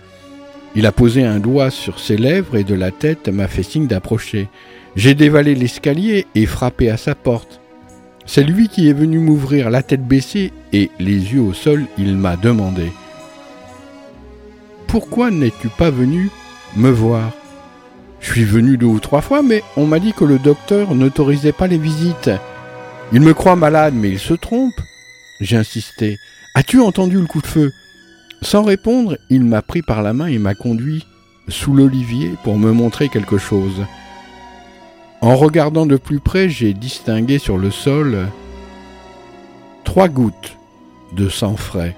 Il 0.76 0.86
a 0.86 0.91
posé 0.91 1.23
un 1.23 1.39
doigt 1.39 1.69
sur 1.69 1.99
ses 1.99 2.17
lèvres 2.17 2.58
et 2.58 2.63
de 2.63 2.76
la 2.76 2.91
tête 2.91 3.30
m'a 3.30 3.47
fait 3.47 3.63
signe 3.63 3.88
d'approcher. 3.88 4.49
J'ai 4.95 5.13
dévalé 5.13 5.54
l'escalier 5.56 6.26
et 6.34 6.45
frappé 6.45 6.89
à 6.89 6.97
sa 6.97 7.13
porte. 7.13 7.60
C'est 8.26 8.43
lui 8.43 8.69
qui 8.69 8.89
est 8.89 8.93
venu 8.93 9.19
m'ouvrir 9.19 9.69
la 9.69 9.84
tête 9.84 10.08
baissée 10.08 10.52
et 10.71 10.89
les 10.99 11.34
yeux 11.34 11.41
au 11.41 11.54
sol, 11.54 11.86
il 11.97 12.15
m'a 12.15 12.38
demandé 12.38 12.91
pourquoi 14.93 15.32
n'es-tu 15.32 15.69
pas 15.69 15.89
venu 15.89 16.29
me 16.75 16.91
voir? 16.91 17.32
Je 18.19 18.32
suis 18.32 18.43
venu 18.43 18.77
deux 18.77 18.86
ou 18.86 18.99
trois 18.99 19.21
fois, 19.21 19.41
mais 19.41 19.63
on 19.75 19.88
m'a 19.88 19.97
dit 19.97 20.13
que 20.13 20.23
le 20.23 20.38
docteur 20.38 20.93
n'autorisait 20.93 21.51
pas 21.51 21.65
les 21.65 21.79
visites. 21.79 22.29
Il 23.12 23.21
me 23.21 23.34
croit 23.34 23.56
malade, 23.56 23.95
mais 23.95 24.12
il 24.12 24.19
se 24.19 24.36
trompe. 24.36 24.79
J'ai. 25.41 25.60
As-tu 26.53 26.79
entendu 26.79 27.19
le 27.19 27.25
coup 27.25 27.41
de 27.41 27.47
feu? 27.47 27.71
Sans 28.43 28.62
répondre, 28.62 29.17
il 29.32 29.43
m'a 29.43 29.63
pris 29.63 29.82
par 29.82 30.03
la 30.03 30.13
main 30.13 30.27
et 30.27 30.38
m'a 30.38 30.53
conduit 30.53 31.08
sous 31.47 31.73
l'olivier 31.73 32.29
pour 32.43 32.60
me 32.60 32.71
montrer 32.71 33.10
quelque 33.10 33.39
chose. 33.39 33.84
En 35.21 35.36
regardant 35.36 35.88
de 35.88 35.97
plus 35.97 36.19
près, 36.19 36.49
j'ai 36.49 36.75
distingué 36.75 37.39
sur 37.39 37.58
le 37.58 37.71
sol 37.71 38.27
trois 39.86 40.08
gouttes 40.08 40.56
de 41.13 41.29
sang 41.29 41.56
frais. 41.56 41.95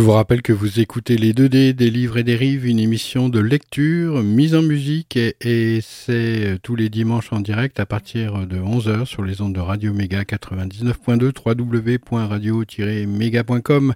Vous 0.00 0.12
rappelle 0.12 0.40
que 0.40 0.54
vous 0.54 0.80
écoutez 0.80 1.18
les 1.18 1.34
2D 1.34 1.74
des 1.74 1.90
livres 1.90 2.16
et 2.16 2.24
des 2.24 2.34
rives, 2.34 2.64
une 2.64 2.78
émission 2.78 3.28
de 3.28 3.40
lecture, 3.40 4.22
mise 4.22 4.54
en 4.54 4.62
musique 4.62 5.18
et, 5.18 5.80
c'est 5.82 6.46
euh, 6.46 6.56
tous 6.62 6.76
les 6.76 6.88
dimanches 6.88 7.30
en 7.30 7.40
direct 7.40 7.78
à 7.78 7.84
partir 7.84 8.46
de 8.46 8.58
11h 8.58 9.04
sur 9.04 9.22
les 9.22 9.42
ondes 9.42 9.52
de 9.52 9.60
Radio 9.60 9.92
Méga 9.92 10.22
99.2 10.22 11.32
www.radio-méga.com 11.44 13.92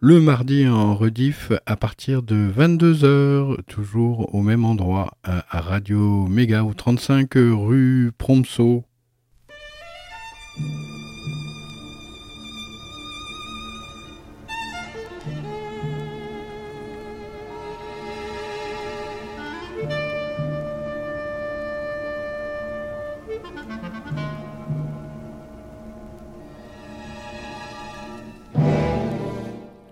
le 0.00 0.20
mardi 0.22 0.66
en 0.66 0.94
rediff 0.94 1.52
à 1.66 1.76
partir 1.76 2.22
de 2.22 2.50
22h 2.56 3.58
toujours 3.66 4.34
au 4.34 4.40
même 4.40 4.64
endroit 4.64 5.18
à 5.22 5.60
Radio 5.60 6.26
Méga 6.28 6.64
au 6.64 6.72
35 6.72 7.28
rue 7.34 8.10
Promso 8.16 8.86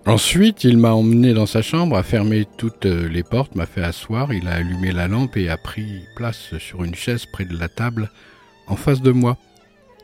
Ensuite, 0.07 0.63
il 0.63 0.77
m'a 0.77 0.93
emmené 0.93 1.33
dans 1.33 1.47
sa 1.47 1.63
chambre, 1.63 1.97
a 1.97 2.03
fermé 2.03 2.45
toutes 2.57 2.85
les 2.85 3.23
portes, 3.23 3.55
m'a 3.55 3.65
fait 3.65 3.81
asseoir, 3.81 4.31
il 4.33 4.47
a 4.47 4.53
allumé 4.53 4.91
la 4.91 5.07
lampe 5.07 5.35
et 5.35 5.49
a 5.49 5.57
pris 5.57 6.03
place 6.15 6.57
sur 6.59 6.83
une 6.83 6.93
chaise 6.93 7.25
près 7.25 7.45
de 7.45 7.57
la 7.57 7.69
table, 7.69 8.11
en 8.67 8.75
face 8.75 9.01
de 9.01 9.11
moi. 9.11 9.37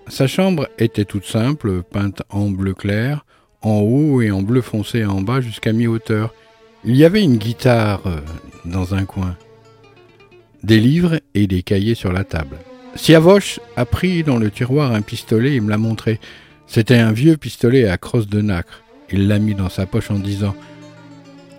Sa 0.08 0.26
chambre 0.26 0.68
était 0.80 1.06
toute 1.06 1.26
simple, 1.26 1.84
peinte 1.84 2.24
en 2.30 2.50
bleu 2.50 2.74
clair, 2.74 3.26
en 3.62 3.80
haut 3.82 4.22
et 4.22 4.32
en 4.32 4.42
bleu 4.42 4.62
foncé 4.62 5.06
en 5.06 5.22
bas 5.22 5.40
jusqu'à 5.40 5.72
mi-hauteur. 5.72 6.34
Il 6.84 6.96
y 6.96 7.06
avait 7.06 7.22
une 7.22 7.38
guitare 7.38 8.02
euh, 8.08 8.22
dans 8.66 8.96
un 8.96 9.06
coin, 9.06 9.38
des 10.64 10.80
livres 10.80 11.20
et 11.36 11.46
des 11.46 11.62
cahiers 11.62 11.94
sur 11.94 12.12
la 12.12 12.24
table. 12.24 12.58
Siavoche 12.96 13.60
a 13.76 13.86
pris 13.86 14.24
dans 14.24 14.38
le 14.38 14.50
tiroir 14.50 14.94
un 14.94 15.04
pistolet 15.04 15.54
et 15.54 15.60
me 15.62 15.70
l'a 15.70 15.78
montré. 15.78 16.20
C'était 16.66 16.98
un 16.98 17.12
vieux 17.12 17.38
pistolet 17.38 17.88
à 17.88 17.98
crosse 17.98 18.28
de 18.28 18.42
nacre. 18.42 18.82
Il 19.12 19.28
l'a 19.28 19.40
mis 19.40 19.56
dans 19.56 19.70
sa 19.70 19.86
poche 19.86 20.12
en 20.12 20.20
disant 20.20 20.56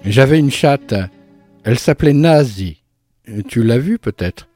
J'avais 0.05 0.39
une 0.39 0.51
chatte. 0.51 0.95
Elle 1.65 1.79
s'appelait 1.79 2.13
Nazi. 2.13 2.83
Tu 3.49 3.63
l'as 3.63 3.79
vue 3.79 3.99
peut-être? 3.99 4.49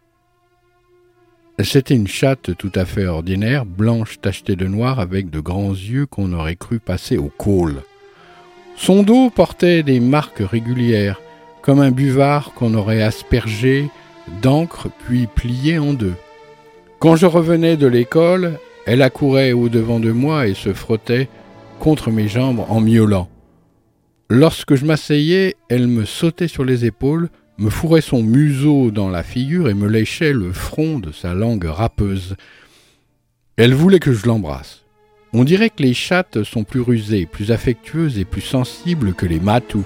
C'était 1.62 1.94
une 1.94 2.08
chatte 2.08 2.56
tout 2.58 2.72
à 2.74 2.84
fait 2.84 3.06
ordinaire, 3.06 3.64
blanche 3.64 4.20
tachetée 4.20 4.56
de 4.56 4.66
noir 4.66 5.00
avec 5.00 5.30
de 5.30 5.40
grands 5.40 5.70
yeux 5.70 6.04
qu'on 6.04 6.32
aurait 6.34 6.56
cru 6.56 6.78
passer 6.80 7.16
au 7.16 7.30
col. 7.36 7.82
Son 8.76 9.02
dos 9.02 9.30
portait 9.30 9.82
des 9.82 10.00
marques 10.00 10.42
régulières, 10.42 11.20
comme 11.62 11.80
un 11.80 11.92
buvard 11.92 12.52
qu'on 12.52 12.74
aurait 12.74 13.02
aspergé 13.02 13.88
d'encre 14.42 14.88
puis 15.06 15.26
plié 15.26 15.78
en 15.78 15.94
deux. 15.94 16.14
Quand 16.98 17.16
je 17.16 17.26
revenais 17.26 17.78
de 17.78 17.86
l'école, 17.86 18.58
elle 18.84 19.00
accourait 19.00 19.52
au-devant 19.52 19.98
de 19.98 20.12
moi 20.12 20.46
et 20.48 20.54
se 20.54 20.74
frottait 20.74 21.28
contre 21.80 22.10
mes 22.10 22.28
jambes 22.28 22.64
en 22.68 22.80
miaulant. 22.80 23.28
Lorsque 24.28 24.74
je 24.74 24.84
m'asseyais, 24.84 25.54
elle 25.68 25.86
me 25.86 26.04
sautait 26.04 26.48
sur 26.48 26.64
les 26.64 26.84
épaules, 26.84 27.28
me 27.58 27.70
fourrait 27.70 28.00
son 28.00 28.22
museau 28.22 28.90
dans 28.90 29.08
la 29.08 29.22
figure 29.22 29.68
et 29.68 29.74
me 29.74 29.88
léchait 29.88 30.32
le 30.32 30.52
front 30.52 30.98
de 30.98 31.12
sa 31.12 31.32
langue 31.34 31.64
râpeuse. 31.64 32.36
Elle 33.56 33.74
voulait 33.74 34.00
que 34.00 34.12
je 34.12 34.26
l'embrasse. 34.26 34.82
On 35.32 35.44
dirait 35.44 35.70
que 35.70 35.82
les 35.82 35.94
chattes 35.94 36.42
sont 36.44 36.64
plus 36.64 36.80
rusées, 36.80 37.26
plus 37.26 37.52
affectueuses 37.52 38.18
et 38.18 38.24
plus 38.24 38.40
sensibles 38.40 39.14
que 39.14 39.26
les 39.26 39.40
matous. 39.40 39.84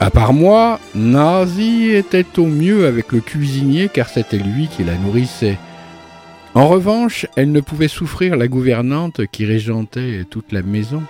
À 0.00 0.10
part 0.10 0.32
moi, 0.32 0.78
Nazi 0.94 1.90
était 1.90 2.38
au 2.38 2.46
mieux 2.46 2.86
avec 2.86 3.12
le 3.12 3.20
cuisinier 3.20 3.88
car 3.92 4.08
c'était 4.08 4.38
lui 4.38 4.68
qui 4.68 4.84
la 4.84 4.96
nourrissait. 4.96 5.58
En 6.54 6.66
revanche, 6.66 7.26
elle 7.36 7.52
ne 7.52 7.60
pouvait 7.60 7.88
souffrir 7.88 8.36
la 8.36 8.48
gouvernante 8.48 9.26
qui 9.30 9.44
régentait 9.44 10.24
toute 10.28 10.52
la 10.52 10.62
maison. 10.62 11.02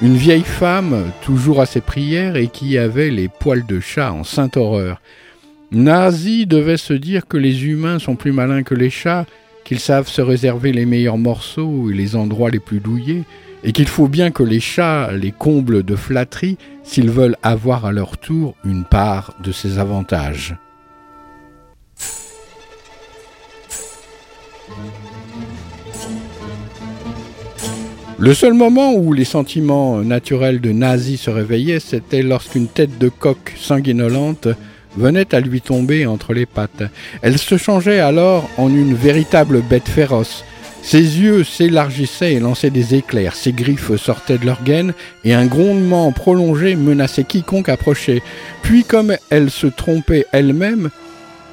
Une 0.00 0.16
vieille 0.16 0.42
femme, 0.42 1.10
toujours 1.22 1.60
à 1.60 1.66
ses 1.66 1.80
prières 1.80 2.36
et 2.36 2.48
qui 2.48 2.78
avait 2.78 3.10
les 3.10 3.28
poils 3.28 3.66
de 3.66 3.80
chat 3.80 4.12
en 4.12 4.24
sainte 4.24 4.56
horreur. 4.56 5.00
Nazi 5.72 6.46
devait 6.46 6.76
se 6.76 6.92
dire 6.92 7.26
que 7.26 7.36
les 7.36 7.66
humains 7.66 7.98
sont 7.98 8.14
plus 8.14 8.32
malins 8.32 8.62
que 8.62 8.74
les 8.74 8.90
chats, 8.90 9.26
qu'ils 9.64 9.80
savent 9.80 10.08
se 10.08 10.22
réserver 10.22 10.72
les 10.72 10.86
meilleurs 10.86 11.18
morceaux 11.18 11.90
et 11.90 11.94
les 11.94 12.14
endroits 12.14 12.50
les 12.50 12.60
plus 12.60 12.78
douillés, 12.78 13.24
et 13.64 13.72
qu'il 13.72 13.88
faut 13.88 14.06
bien 14.06 14.30
que 14.30 14.44
les 14.44 14.60
chats 14.60 15.10
les 15.12 15.32
comblent 15.32 15.82
de 15.82 15.96
flatterie 15.96 16.56
s'ils 16.84 17.10
veulent 17.10 17.36
avoir 17.42 17.84
à 17.84 17.92
leur 17.92 18.16
tour 18.16 18.54
une 18.64 18.84
part 18.84 19.34
de 19.42 19.50
ces 19.50 19.78
avantages. 19.78 20.54
Le 28.18 28.32
seul 28.32 28.54
moment 28.54 28.94
où 28.94 29.12
les 29.12 29.26
sentiments 29.26 29.98
naturels 29.98 30.62
de 30.62 30.72
Nazi 30.72 31.18
se 31.18 31.28
réveillaient, 31.28 31.80
c'était 31.80 32.22
lorsqu'une 32.22 32.66
tête 32.66 32.96
de 32.98 33.10
coq 33.10 33.52
sanguinolente 33.58 34.48
venait 34.96 35.34
à 35.34 35.40
lui 35.40 35.60
tomber 35.60 36.06
entre 36.06 36.32
les 36.32 36.46
pattes. 36.46 36.84
Elle 37.20 37.36
se 37.36 37.58
changeait 37.58 38.00
alors 38.00 38.48
en 38.56 38.70
une 38.70 38.94
véritable 38.94 39.60
bête 39.60 39.88
féroce. 39.88 40.44
Ses 40.82 41.18
yeux 41.18 41.44
s'élargissaient 41.44 42.32
et 42.32 42.40
lançaient 42.40 42.70
des 42.70 42.94
éclairs, 42.94 43.34
ses 43.34 43.52
griffes 43.52 43.94
sortaient 43.96 44.38
de 44.38 44.46
leur 44.46 44.62
gaine, 44.62 44.94
et 45.24 45.34
un 45.34 45.44
grondement 45.44 46.10
prolongé 46.12 46.74
menaçait 46.74 47.24
quiconque 47.24 47.68
approchait. 47.68 48.22
Puis, 48.62 48.84
comme 48.84 49.14
elle 49.28 49.50
se 49.50 49.66
trompait 49.66 50.24
elle-même, 50.32 50.88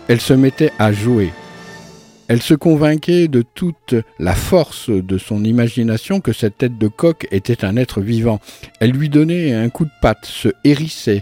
elle 0.08 0.22
se 0.22 0.34
mettait 0.34 0.72
à 0.80 0.94
jouer. 0.94 1.32
Elle 2.34 2.42
se 2.42 2.56
convainquait 2.56 3.28
de 3.28 3.44
toute 3.44 3.94
la 4.18 4.34
force 4.34 4.90
de 4.90 5.20
son 5.20 5.44
imagination 5.44 6.20
que 6.20 6.34
cette 6.34 6.58
tête 6.58 6.80
de 6.80 6.88
coq 6.88 7.28
était 7.30 7.64
un 7.64 7.78
être 7.78 8.02
vivant. 8.02 8.40
Elle 8.80 8.90
lui 8.90 9.08
donnait 9.08 9.54
un 9.54 9.70
coup 9.70 9.86
de 9.86 9.92
patte, 10.02 10.26
se 10.26 10.50
hérissait, 10.64 11.22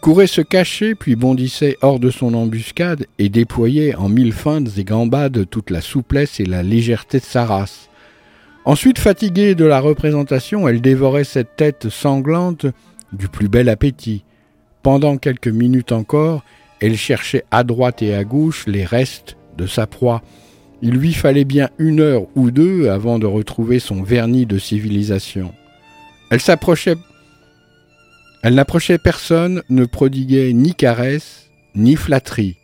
courait 0.00 0.26
se 0.26 0.40
cacher, 0.40 0.96
puis 0.96 1.14
bondissait 1.14 1.76
hors 1.80 2.00
de 2.00 2.10
son 2.10 2.34
embuscade 2.34 3.06
et 3.20 3.28
déployait 3.28 3.94
en 3.94 4.08
mille 4.08 4.32
feintes 4.32 4.76
et 4.78 4.82
gambades 4.82 5.48
toute 5.48 5.70
la 5.70 5.80
souplesse 5.80 6.40
et 6.40 6.44
la 6.44 6.64
légèreté 6.64 7.20
de 7.20 7.24
sa 7.24 7.44
race. 7.44 7.88
Ensuite, 8.64 8.98
fatiguée 8.98 9.54
de 9.54 9.64
la 9.64 9.78
représentation, 9.78 10.66
elle 10.66 10.80
dévorait 10.80 11.22
cette 11.22 11.54
tête 11.54 11.88
sanglante 11.88 12.66
du 13.12 13.28
plus 13.28 13.48
bel 13.48 13.68
appétit. 13.68 14.24
Pendant 14.82 15.18
quelques 15.18 15.46
minutes 15.46 15.92
encore, 15.92 16.42
elle 16.80 16.96
cherchait 16.96 17.44
à 17.52 17.62
droite 17.62 18.02
et 18.02 18.12
à 18.12 18.24
gauche 18.24 18.66
les 18.66 18.84
restes 18.84 19.36
de 19.56 19.68
sa 19.68 19.86
proie. 19.86 20.20
Il 20.80 20.94
lui 20.94 21.12
fallait 21.12 21.44
bien 21.44 21.70
une 21.78 22.00
heure 22.00 22.22
ou 22.36 22.50
deux 22.50 22.88
avant 22.88 23.18
de 23.18 23.26
retrouver 23.26 23.80
son 23.80 24.02
vernis 24.02 24.46
de 24.46 24.58
civilisation. 24.58 25.52
Elle 26.30 26.40
s'approchait. 26.40 26.96
Elle 28.42 28.54
n'approchait 28.54 28.98
personne, 28.98 29.62
ne 29.68 29.84
prodiguait 29.84 30.52
ni 30.52 30.74
caresses, 30.74 31.50
ni 31.74 31.96
flatterie. 31.96 32.56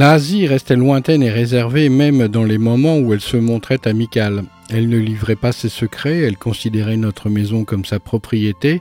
Nazi 0.00 0.46
restait 0.46 0.76
lointaine 0.76 1.22
et 1.22 1.28
réservée 1.28 1.90
même 1.90 2.26
dans 2.26 2.44
les 2.44 2.56
moments 2.56 2.96
où 2.96 3.12
elle 3.12 3.20
se 3.20 3.36
montrait 3.36 3.86
amicale. 3.86 4.44
Elle 4.70 4.88
ne 4.88 4.96
livrait 4.96 5.36
pas 5.36 5.52
ses 5.52 5.68
secrets, 5.68 6.20
elle 6.20 6.38
considérait 6.38 6.96
notre 6.96 7.28
maison 7.28 7.64
comme 7.64 7.84
sa 7.84 8.00
propriété, 8.00 8.80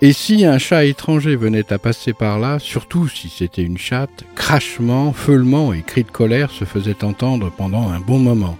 et 0.00 0.14
si 0.14 0.46
un 0.46 0.56
chat 0.56 0.86
étranger 0.86 1.36
venait 1.36 1.70
à 1.70 1.76
passer 1.76 2.14
par 2.14 2.38
là, 2.38 2.58
surtout 2.58 3.08
si 3.08 3.28
c'était 3.28 3.62
une 3.62 3.76
chatte, 3.76 4.24
crachements, 4.36 5.12
feulements 5.12 5.74
et 5.74 5.82
cris 5.82 6.04
de 6.04 6.10
colère 6.10 6.50
se 6.50 6.64
faisaient 6.64 7.04
entendre 7.04 7.52
pendant 7.54 7.90
un 7.90 8.00
bon 8.00 8.18
moment. 8.18 8.56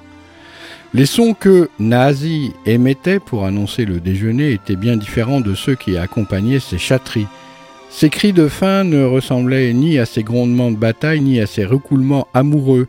Les 0.92 1.06
sons 1.06 1.32
que 1.32 1.70
Nazi 1.78 2.52
émettait 2.66 3.18
pour 3.18 3.46
annoncer 3.46 3.86
le 3.86 3.98
déjeuner 3.98 4.52
étaient 4.52 4.76
bien 4.76 4.98
différents 4.98 5.40
de 5.40 5.54
ceux 5.54 5.74
qui 5.74 5.96
accompagnaient 5.96 6.60
ses 6.60 6.76
chatteries. 6.76 7.28
Ses 7.96 8.10
cris 8.10 8.32
de 8.32 8.48
faim 8.48 8.82
ne 8.82 9.04
ressemblaient 9.04 9.72
ni 9.72 10.00
à 10.00 10.04
ses 10.04 10.24
grondements 10.24 10.72
de 10.72 10.76
bataille 10.76 11.20
ni 11.20 11.38
à 11.38 11.46
ses 11.46 11.64
recoulements 11.64 12.26
amoureux, 12.34 12.88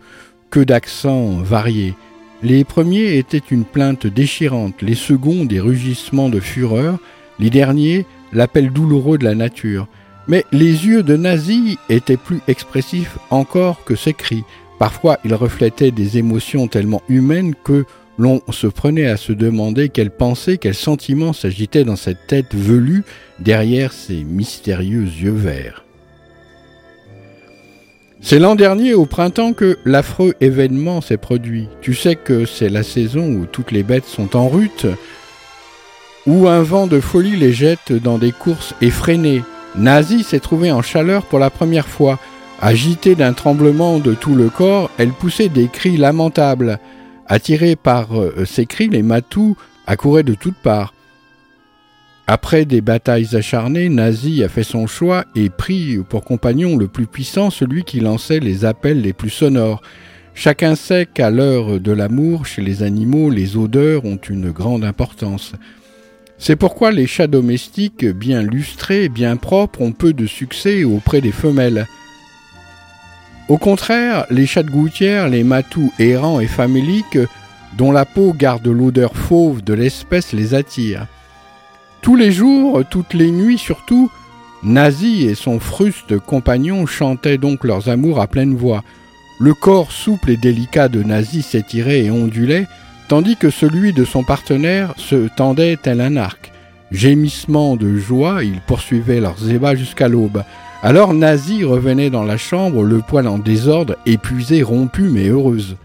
que 0.50 0.60
d'accents 0.60 1.38
variés. 1.44 1.94
Les 2.42 2.64
premiers 2.64 3.20
étaient 3.20 3.38
une 3.38 3.66
plainte 3.66 4.08
déchirante, 4.08 4.82
les 4.82 4.96
seconds 4.96 5.46
des 5.46 5.60
rugissements 5.60 6.30
de 6.30 6.40
fureur, 6.40 6.98
les 7.38 7.52
derniers 7.52 8.08
l'appel 8.34 8.72
douloureux 8.72 9.20
de 9.20 9.26
la 9.26 9.36
nature. 9.36 9.88
Mais 10.28 10.44
les 10.52 10.88
yeux 10.88 11.04
de 11.04 11.16
Nazi 11.16 11.78
étaient 11.88 12.18
plus 12.18 12.40
expressifs 12.48 13.20
encore 13.30 13.84
que 13.84 13.96
ses 13.96 14.14
cris. 14.14 14.44
Parfois, 14.80 15.20
ils 15.24 15.36
reflétaient 15.36 15.92
des 15.92 16.18
émotions 16.18 16.68
tellement 16.68 17.04
humaines 17.10 17.54
que 17.64 17.86
l'on 18.18 18.42
se 18.52 18.68
prenait 18.68 19.08
à 19.08 19.18
se 19.18 19.34
demander 19.34 19.90
quelles 19.90 20.12
pensées, 20.12 20.58
quels 20.58 20.74
sentiments 20.76 21.34
s'agitaient 21.34 21.84
dans 21.84 21.96
cette 21.96 22.28
tête 22.28 22.54
velue 22.54 23.04
derrière 23.40 23.92
ces 23.92 24.24
mystérieux 24.24 25.04
yeux 25.04 25.32
verts. 25.32 25.86
C'est 28.22 28.40
l'an 28.40 28.56
dernier, 28.56 28.96
au 28.96 29.06
printemps, 29.06 29.54
que 29.54 29.78
l'affreux 29.86 30.34
événement 30.42 31.02
s'est 31.02 31.18
produit. 31.18 31.68
Tu 31.82 31.94
sais 31.94 32.16
que 32.16 32.46
c'est 32.46 32.70
la 32.70 32.82
saison 32.82 33.28
où 33.28 33.46
toutes 33.46 33.72
les 33.72 33.84
bêtes 33.84 34.06
sont 34.06 34.36
en 34.36 34.48
rute, 34.48 34.88
où 36.26 36.48
un 36.48 36.64
vent 36.64 36.88
de 36.88 37.00
folie 37.00 37.36
les 37.36 37.54
jette 37.54 37.94
dans 37.94 38.18
des 38.18 38.32
courses 38.32 38.74
effrénées. 38.82 39.44
Nazi 39.76 40.24
s'est 40.24 40.40
trouvée 40.40 40.72
en 40.72 40.82
chaleur 40.82 41.24
pour 41.24 41.38
la 41.38 41.52
première 41.52 41.88
fois. 41.88 42.18
Agitée 42.62 43.14
d'un 43.16 43.34
tremblement 43.34 44.00
de 44.00 44.14
tout 44.14 44.34
le 44.34 44.50
corps, 44.50 44.90
elle 44.98 45.12
poussait 45.12 45.50
des 45.50 45.68
cris 45.68 45.98
lamentables. 45.98 46.80
Attirés 47.28 47.76
par 47.76 48.20
euh, 48.20 48.46
ces 48.46 48.66
cris, 48.66 48.90
les 48.90 49.04
matous 49.04 49.56
accouraient 49.88 50.24
de 50.24 50.36
toutes 50.36 50.58
parts. 50.58 50.94
Après 52.28 52.66
des 52.66 52.82
batailles 52.82 53.36
acharnées, 53.36 53.90
Nazi 53.90 54.44
a 54.44 54.50
fait 54.50 54.64
son 54.64 54.88
choix 54.88 55.26
et 55.36 55.50
prit 55.50 56.00
pour 56.10 56.24
compagnon 56.24 56.76
le 56.76 56.88
plus 56.88 57.06
puissant 57.06 57.52
celui 57.52 57.84
qui 57.84 58.00
lançait 58.00 58.40
les 58.40 58.66
appels 58.66 59.02
les 59.02 59.14
plus 59.14 59.30
sonores. 59.30 59.82
Chacun 60.34 60.76
sait 60.76 61.06
qu'à 61.06 61.30
l'heure 61.30 61.80
de 61.80 61.92
l'amour, 61.92 62.46
chez 62.48 62.62
les 62.62 62.82
animaux, 62.82 63.30
les 63.30 63.58
odeurs 63.58 64.06
ont 64.06 64.18
une 64.18 64.52
grande 64.52 64.84
importance. 64.84 65.54
C'est 66.38 66.56
pourquoi 66.56 66.92
les 66.92 67.08
chats 67.08 67.28
domestiques, 67.28 68.06
bien 68.06 68.42
lustrés, 68.42 69.08
bien 69.08 69.38
propres, 69.38 69.82
ont 69.82 69.94
peu 69.94 70.12
de 70.12 70.26
succès 70.26 70.84
auprès 70.84 71.22
des 71.22 71.32
femelles. 71.32 71.88
Au 73.48 73.58
contraire, 73.58 74.26
les 74.32 74.48
chats 74.48 74.64
de 74.64 74.72
gouttière, 74.72 75.30
les 75.30 75.44
matous 75.44 75.94
errants 76.00 76.40
et 76.40 76.48
faméliques, 76.48 77.20
dont 77.78 77.92
la 77.92 78.06
peau 78.06 78.34
garde 78.34 78.68
l'odeur 78.68 79.16
fauve 79.16 79.64
de 79.64 79.74
l'espèce, 79.74 80.34
les 80.34 80.56
attirent. 80.56 81.08
Tous 82.02 82.16
les 82.16 82.32
jours, 82.32 82.84
toutes 82.90 83.14
les 83.14 83.32
nuits 83.32 83.60
surtout, 83.60 84.10
Nazi 84.64 85.28
et 85.28 85.36
son 85.36 85.60
fruste 85.60 86.18
compagnon 86.18 86.88
chantaient 86.88 87.38
donc 87.38 87.64
leurs 87.64 87.88
amours 87.88 88.20
à 88.20 88.26
pleine 88.26 88.56
voix. 88.56 88.84
Le 89.40 89.54
corps 89.54 89.92
souple 89.92 90.32
et 90.32 90.38
délicat 90.38 90.88
de 90.88 91.04
Nazi 91.04 91.44
s'étirait 91.44 92.06
et 92.06 92.12
ondulait, 92.12 92.66
tandis 93.10 93.36
que 93.36 93.52
celui 93.52 93.94
de 93.94 94.06
son 94.06 94.24
partenaire 94.24 94.96
se 94.98 95.28
tendait 95.28 95.78
tel 95.78 96.02
un 96.02 96.16
arc. 96.16 96.52
Gémissement 96.92 97.76
de 97.76 97.98
joie, 97.98 98.44
ils 98.44 98.62
poursuivaient 98.62 99.20
leurs 99.20 99.52
ébats 99.52 99.76
jusqu'à 99.76 100.08
l'aube. 100.08 100.44
Alors 100.86 101.16
Nazi 101.16 101.64
revenait 101.64 102.12
dans 102.12 102.22
la 102.22 102.38
chambre, 102.38 102.84
le 102.84 103.00
poil 103.00 103.28
en 103.28 103.40
désordre, 103.40 103.96
épuisé, 104.06 104.62
rompu, 104.62 105.10
mais 105.10 105.30
heureuse. 105.30 105.78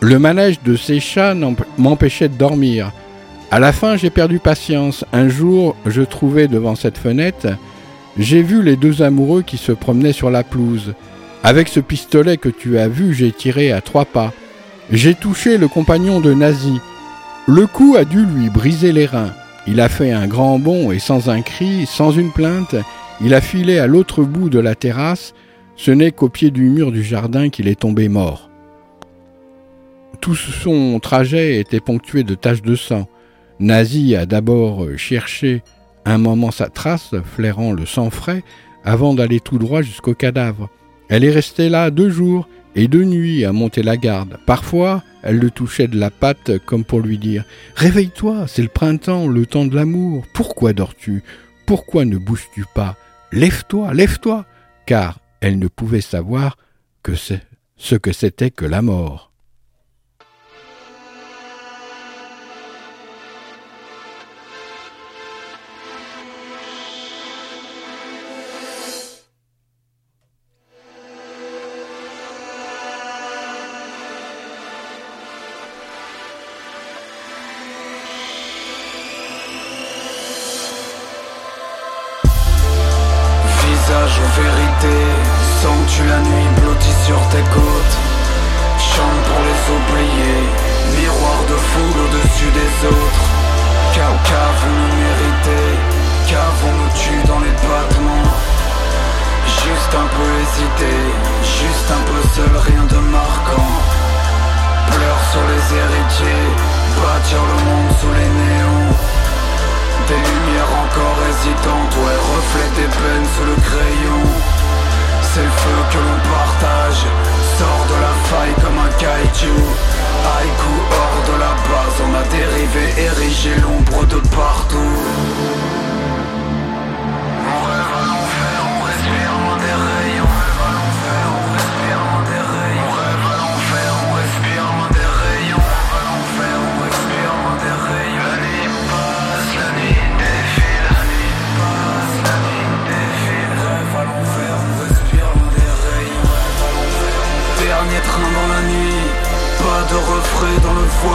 Le 0.00 0.18
manège 0.18 0.62
de 0.62 0.76
ses 0.76 0.98
chats 0.98 1.36
m'empêchait 1.76 2.30
de 2.30 2.38
dormir. 2.38 2.90
À 3.50 3.60
la 3.60 3.74
fin, 3.74 3.98
j'ai 3.98 4.08
perdu 4.08 4.38
patience. 4.38 5.04
Un 5.12 5.28
jour, 5.28 5.76
je 5.84 6.00
trouvais 6.00 6.48
devant 6.48 6.74
cette 6.74 6.96
fenêtre, 6.96 7.48
j'ai 8.16 8.40
vu 8.40 8.62
les 8.62 8.76
deux 8.76 9.02
amoureux 9.02 9.42
qui 9.42 9.58
se 9.58 9.72
promenaient 9.72 10.14
sur 10.14 10.30
la 10.30 10.42
pelouse. 10.42 10.94
Avec 11.44 11.68
ce 11.68 11.80
pistolet 11.80 12.38
que 12.38 12.48
tu 12.48 12.78
as 12.78 12.88
vu, 12.88 13.12
j'ai 13.12 13.30
tiré 13.30 13.72
à 13.72 13.82
trois 13.82 14.06
pas. 14.06 14.32
J'ai 14.90 15.14
touché 15.14 15.58
le 15.58 15.68
compagnon 15.68 16.20
de 16.20 16.32
Nazi. 16.32 16.80
Le 17.46 17.66
coup 17.66 17.94
a 17.98 18.06
dû 18.06 18.24
lui 18.24 18.48
briser 18.48 18.92
les 18.92 19.04
reins. 19.04 19.34
Il 19.66 19.82
a 19.82 19.90
fait 19.90 20.12
un 20.12 20.26
grand 20.26 20.58
bond 20.58 20.92
et 20.92 20.98
sans 20.98 21.28
un 21.28 21.42
cri, 21.42 21.84
sans 21.84 22.10
une 22.10 22.32
plainte, 22.32 22.74
il 23.22 23.34
a 23.34 23.40
filé 23.40 23.78
à 23.78 23.86
l'autre 23.86 24.24
bout 24.24 24.48
de 24.48 24.58
la 24.58 24.74
terrasse. 24.74 25.34
Ce 25.76 25.90
n'est 25.90 26.10
qu'au 26.10 26.28
pied 26.28 26.50
du 26.50 26.62
mur 26.62 26.92
du 26.92 27.02
jardin 27.02 27.48
qu'il 27.48 27.68
est 27.68 27.80
tombé 27.80 28.08
mort. 28.08 28.50
Tout 30.20 30.34
son 30.34 30.98
trajet 31.00 31.58
était 31.58 31.80
ponctué 31.80 32.22
de 32.22 32.34
taches 32.34 32.62
de 32.62 32.74
sang. 32.74 33.08
Nazi 33.58 34.14
a 34.14 34.26
d'abord 34.26 34.86
cherché 34.96 35.62
un 36.04 36.18
moment 36.18 36.50
sa 36.50 36.68
trace, 36.68 37.14
flairant 37.24 37.72
le 37.72 37.86
sang 37.86 38.10
frais, 38.10 38.42
avant 38.84 39.14
d'aller 39.14 39.40
tout 39.40 39.58
droit 39.58 39.82
jusqu'au 39.82 40.14
cadavre. 40.14 40.68
Elle 41.08 41.24
est 41.24 41.30
restée 41.30 41.68
là 41.68 41.90
deux 41.90 42.10
jours 42.10 42.48
et 42.74 42.88
deux 42.88 43.04
nuits 43.04 43.44
à 43.44 43.52
monter 43.52 43.82
la 43.82 43.96
garde. 43.96 44.38
Parfois, 44.46 45.02
elle 45.22 45.38
le 45.38 45.50
touchait 45.50 45.88
de 45.88 45.98
la 45.98 46.10
patte 46.10 46.58
comme 46.64 46.84
pour 46.84 47.00
lui 47.00 47.18
dire 47.18 47.44
Réveille-toi, 47.76 48.46
c'est 48.46 48.62
le 48.62 48.68
printemps, 48.68 49.26
le 49.26 49.46
temps 49.46 49.66
de 49.66 49.74
l'amour. 49.74 50.24
Pourquoi 50.32 50.72
dors-tu? 50.72 51.22
Pourquoi 51.66 52.04
ne 52.04 52.16
bouges-tu 52.16 52.64
pas? 52.74 52.96
Lève-toi, 53.32 53.94
lève-toi 53.94 54.44
Car 54.86 55.20
elle 55.40 55.58
ne 55.58 55.68
pouvait 55.68 56.00
savoir 56.00 56.56
que 57.02 57.14
ce 57.14 57.94
que 57.94 58.12
c'était 58.12 58.50
que 58.50 58.64
la 58.64 58.82
mort. 58.82 59.29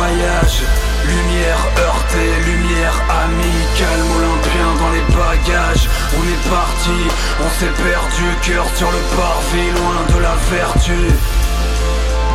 Lumière 0.06 1.58
heurtée, 1.80 2.34
lumière 2.46 2.94
amie, 3.10 3.66
calme 3.76 4.12
olympien 4.18 4.70
dans 4.78 4.92
les 4.92 5.02
bagages. 5.16 5.90
On 6.14 6.22
est 6.22 6.50
parti, 6.50 7.00
on 7.42 7.50
s'est 7.58 7.74
perdu, 7.82 8.26
cœur 8.44 8.68
sur 8.76 8.92
le 8.92 9.02
parvis, 9.18 9.72
loin 9.72 10.06
de 10.14 10.22
la 10.22 10.36
vertu. 10.52 11.10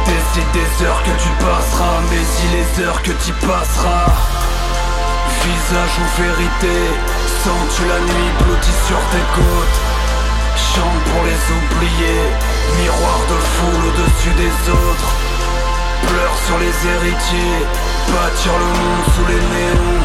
Décide 0.05 0.51
des 0.53 0.85
heures 0.85 1.03
que 1.05 1.15
tu 1.23 1.29
passeras, 1.39 2.01
mais 2.11 2.25
si 2.27 2.47
les 2.51 2.85
heures 2.85 3.03
que 3.03 3.13
tu 3.13 3.33
passeras. 3.35 4.19
Visage 5.45 5.97
ou 6.03 6.23
vérité, 6.23 6.77
sens-tu 7.45 7.87
la 7.87 8.01
nuit 8.01 8.33
blottie 8.43 8.79
sur 8.89 8.99
tes 9.13 9.27
côtes? 9.37 9.79
Chante 10.75 11.05
pour 11.07 11.23
les 11.23 11.43
oublier, 11.55 12.19
miroir 12.83 13.21
de 13.31 13.39
foule 13.55 13.87
au-dessus 13.91 14.35
des 14.37 14.71
autres. 14.73 15.20
Pleure 16.07 16.37
sur 16.47 16.59
les 16.59 16.75
héritiers, 16.95 17.67
bâtir 18.13 18.53
le 18.59 18.67
monde 18.67 19.05
sous 19.15 19.27
les 19.27 19.41
néons. 19.41 20.01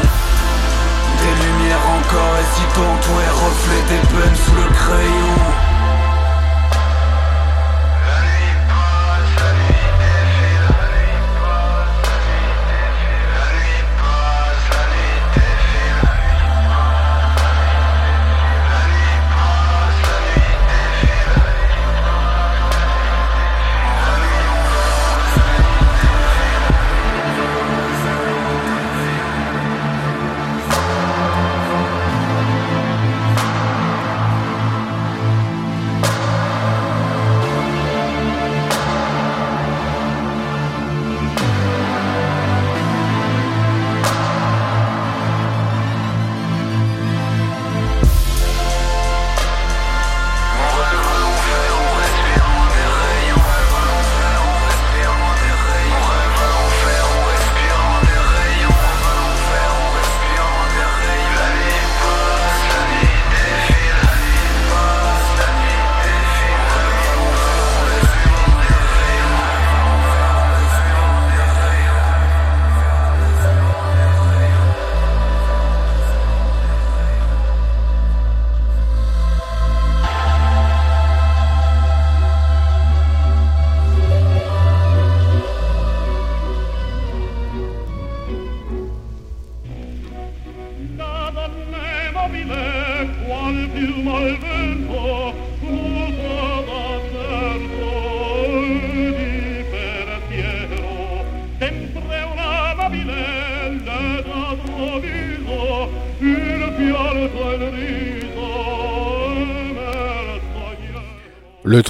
Des 1.22 1.34
lumières 1.44 1.86
encore 1.98 2.34
hésitantes, 2.40 3.06
ouais, 3.16 3.30
reflet 3.44 3.82
des 3.88 4.02
peines 4.08 4.36
sous 4.36 4.54
le 4.54 4.68
crayon. 4.74 5.65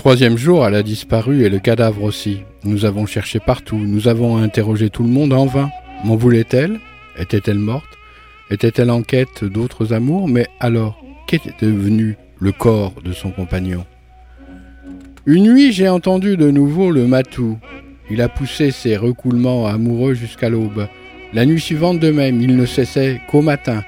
Troisième 0.06 0.38
jour, 0.38 0.64
elle 0.64 0.76
a 0.76 0.84
disparu 0.84 1.42
et 1.42 1.48
le 1.48 1.58
cadavre 1.58 2.04
aussi. 2.04 2.44
Nous 2.62 2.84
avons 2.84 3.06
cherché 3.06 3.40
partout, 3.40 3.76
nous 3.76 4.06
avons 4.06 4.36
interrogé 4.36 4.88
tout 4.88 5.02
le 5.02 5.08
monde 5.08 5.32
en 5.32 5.46
vain. 5.46 5.68
M'en 6.04 6.14
voulait-elle? 6.14 6.78
Était-elle 7.18 7.58
morte? 7.58 7.88
Était-elle 8.48 8.92
en 8.92 9.02
quête 9.02 9.42
d'autres 9.42 9.92
amours? 9.92 10.28
Mais 10.28 10.46
alors, 10.60 11.02
qu'était 11.26 11.56
devenu 11.60 12.16
le 12.38 12.52
corps 12.52 12.94
de 13.04 13.12
son 13.12 13.30
compagnon? 13.30 13.84
Une 15.26 15.52
nuit, 15.52 15.72
j'ai 15.72 15.88
entendu 15.88 16.36
de 16.36 16.52
nouveau 16.52 16.92
le 16.92 17.08
matou. 17.08 17.58
Il 18.08 18.22
a 18.22 18.28
poussé 18.28 18.70
ses 18.70 18.96
recoulements 18.96 19.66
amoureux 19.66 20.14
jusqu'à 20.14 20.48
l'aube. 20.48 20.86
La 21.32 21.44
nuit 21.46 21.60
suivante 21.60 21.98
de 21.98 22.12
même, 22.12 22.40
il 22.40 22.56
ne 22.56 22.64
cessait 22.64 23.20
qu'au 23.26 23.42
matin. 23.42 23.82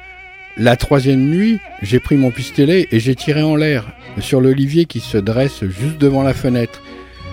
La 0.56 0.74
troisième 0.74 1.30
nuit, 1.30 1.60
j'ai 1.80 2.00
pris 2.00 2.16
mon 2.16 2.32
pistolet 2.32 2.88
et 2.90 2.98
j'ai 2.98 3.14
tiré 3.14 3.40
en 3.40 3.54
l'air 3.54 3.84
sur 4.20 4.40
l'olivier 4.40 4.84
qui 4.84 5.00
se 5.00 5.18
dresse 5.18 5.64
juste 5.64 5.98
devant 5.98 6.22
la 6.22 6.34
fenêtre. 6.34 6.82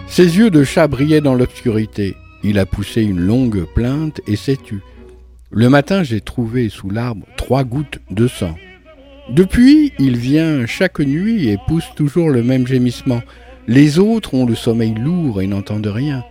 Ses 0.07 0.37
yeux 0.37 0.49
de 0.49 0.63
chat 0.63 0.87
brillaient 0.87 1.21
dans 1.21 1.33
l'obscurité. 1.35 2.15
Il 2.43 2.59
a 2.59 2.65
poussé 2.65 3.01
une 3.01 3.19
longue 3.19 3.65
plainte 3.73 4.21
et 4.27 4.35
s'est 4.35 4.57
tu. 4.63 4.81
Le 5.51 5.69
matin, 5.69 6.03
j'ai 6.03 6.21
trouvé 6.21 6.69
sous 6.69 6.89
l'arbre 6.89 7.25
trois 7.37 7.63
gouttes 7.63 7.99
de 8.11 8.27
sang. 8.27 8.55
Depuis, 9.29 9.93
il 9.97 10.17
vient 10.17 10.65
chaque 10.67 10.99
nuit 10.99 11.49
et 11.49 11.57
pousse 11.67 11.89
toujours 11.95 12.29
le 12.29 12.43
même 12.43 12.67
gémissement. 12.67 13.21
Les 13.67 13.97
autres 13.97 14.35
ont 14.35 14.45
le 14.45 14.53
sommeil 14.53 14.93
lourd 14.93 15.41
et 15.41 15.47
n'entendent 15.47 15.87
rien. 15.87 16.23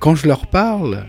Quand 0.00 0.16
je 0.16 0.26
leur 0.26 0.48
parle, 0.48 1.06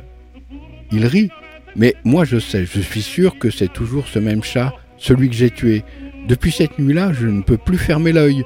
ils 0.91 1.07
rient. 1.07 1.31
Mais 1.75 1.95
moi 2.03 2.25
je 2.25 2.37
sais, 2.37 2.65
je 2.65 2.79
suis 2.79 3.01
sûr 3.01 3.39
que 3.39 3.49
c'est 3.49 3.73
toujours 3.73 4.07
ce 4.07 4.19
même 4.19 4.43
chat, 4.43 4.73
celui 4.97 5.29
que 5.29 5.35
j'ai 5.35 5.49
tué. 5.49 5.83
Depuis 6.27 6.51
cette 6.51 6.77
nuit-là, 6.77 7.11
je 7.13 7.25
ne 7.25 7.41
peux 7.41 7.57
plus 7.57 7.79
fermer 7.79 8.11
l'œil. 8.11 8.43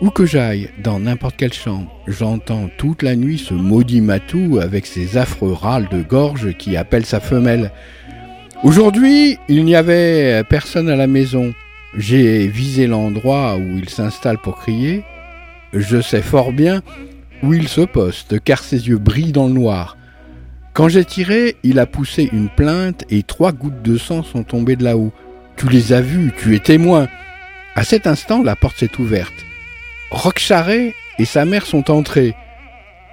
Où 0.00 0.08
que 0.08 0.24
j'aille, 0.24 0.70
dans 0.82 0.98
n'importe 0.98 1.36
quelle 1.36 1.52
chambre, 1.52 1.94
j'entends 2.06 2.70
toute 2.78 3.02
la 3.02 3.16
nuit 3.16 3.36
ce 3.36 3.52
maudit 3.52 4.00
matou 4.00 4.58
avec 4.58 4.86
ses 4.86 5.18
affreux 5.18 5.52
râles 5.52 5.90
de 5.90 6.00
gorge 6.00 6.54
qui 6.56 6.78
appelle 6.78 7.04
sa 7.04 7.20
femelle. 7.20 7.70
Aujourd'hui, 8.62 9.36
il 9.48 9.62
n'y 9.66 9.76
avait 9.76 10.42
personne 10.48 10.88
à 10.88 10.96
la 10.96 11.06
maison. 11.06 11.52
J'ai 11.98 12.46
visé 12.48 12.86
l'endroit 12.86 13.56
où 13.58 13.76
il 13.76 13.90
s'installe 13.90 14.38
pour 14.38 14.56
crier. 14.56 15.04
Je 15.74 16.00
sais 16.00 16.22
fort 16.22 16.52
bien 16.52 16.80
où 17.42 17.52
il 17.52 17.68
se 17.68 17.82
poste, 17.82 18.40
car 18.40 18.64
ses 18.64 18.88
yeux 18.88 18.98
brillent 18.98 19.32
dans 19.32 19.48
le 19.48 19.54
noir. 19.54 19.98
Quand 20.72 20.88
j'ai 20.88 21.04
tiré, 21.04 21.56
il 21.62 21.78
a 21.78 21.84
poussé 21.84 22.30
une 22.32 22.48
plainte 22.48 23.04
et 23.10 23.22
trois 23.22 23.52
gouttes 23.52 23.82
de 23.82 23.98
sang 23.98 24.22
sont 24.22 24.44
tombées 24.44 24.76
de 24.76 24.84
là-haut. 24.84 25.12
Tu 25.56 25.68
les 25.68 25.92
as 25.92 26.00
vus, 26.00 26.32
tu 26.38 26.54
es 26.54 26.58
témoin. 26.58 27.06
À 27.74 27.84
cet 27.84 28.06
instant, 28.06 28.42
la 28.42 28.56
porte 28.56 28.78
s'est 28.78 28.98
ouverte. 28.98 29.34
Rockcharret 30.10 30.94
et 31.18 31.24
sa 31.24 31.44
mère 31.44 31.66
sont 31.66 31.90
entrés. 31.90 32.34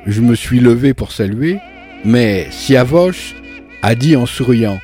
Je 0.06 0.22
me 0.22 0.36
suis 0.36 0.60
levé 0.60 0.94
pour 0.94 1.12
saluer, 1.12 1.60
mais 2.04 2.48
Siavosh 2.52 3.36
a 3.82 3.96
dit 3.96 4.16
en 4.16 4.26
souriant 4.26 4.80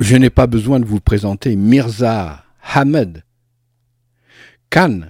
Je 0.00 0.16
n'ai 0.16 0.30
pas 0.30 0.46
besoin 0.46 0.80
de 0.80 0.84
vous 0.84 1.00
présenter 1.00 1.56
Mirza 1.56 2.44
Hamed. 2.62 3.24
Khan, 4.70 5.00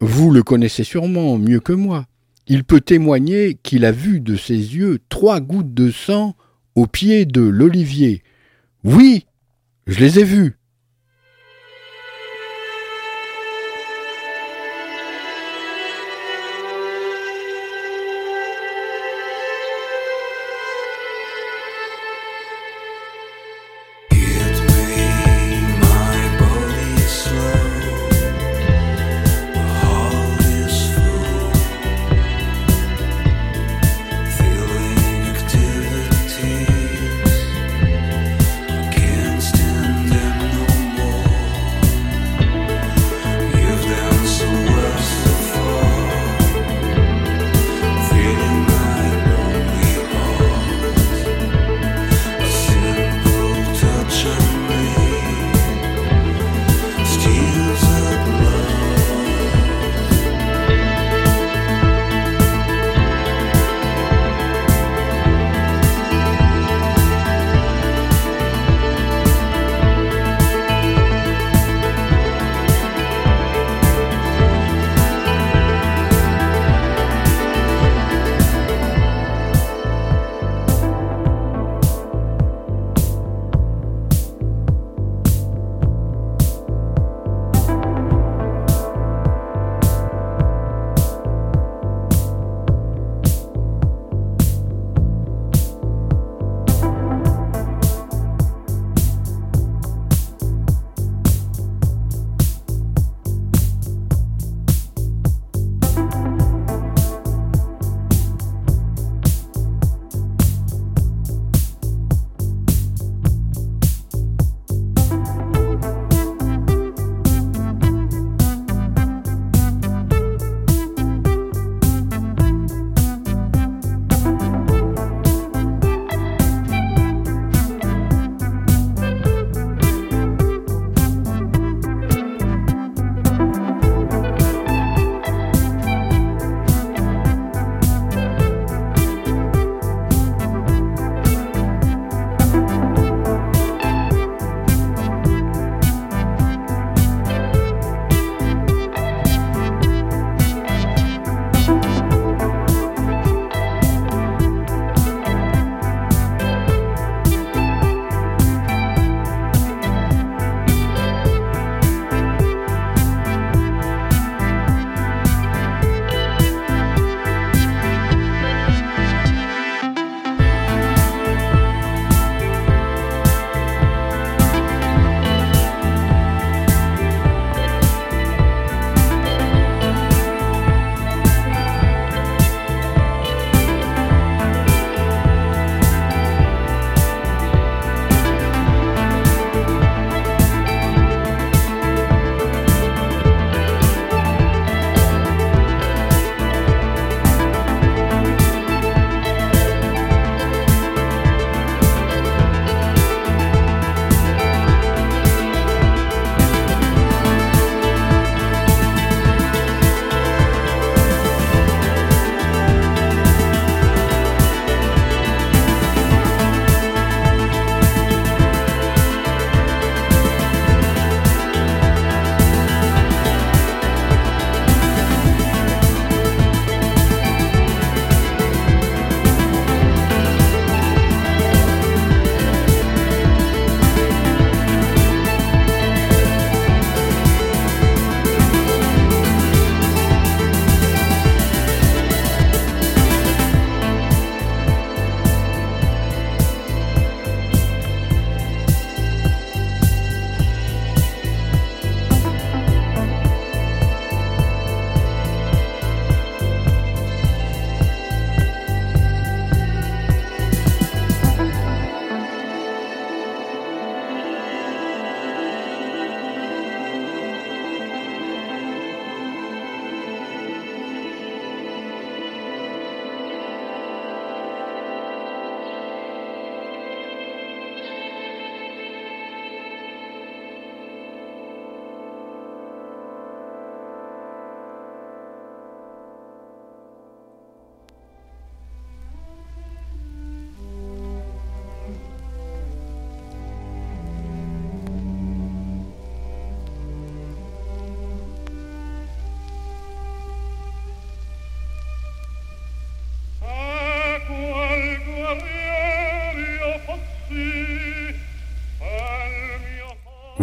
vous 0.00 0.30
le 0.30 0.42
connaissez 0.42 0.84
sûrement 0.84 1.38
mieux 1.38 1.60
que 1.60 1.72
moi. 1.72 2.06
Il 2.46 2.64
peut 2.64 2.80
témoigner 2.80 3.58
qu'il 3.62 3.84
a 3.84 3.92
vu 3.92 4.20
de 4.20 4.36
ses 4.36 4.54
yeux 4.54 5.00
trois 5.08 5.40
gouttes 5.40 5.74
de 5.74 5.90
sang 5.90 6.36
au 6.76 6.86
pied 6.86 7.24
de 7.26 7.40
l'olivier. 7.40 8.22
Oui, 8.84 9.26
je 9.86 9.98
les 9.98 10.20
ai 10.20 10.24
vus. 10.24 10.55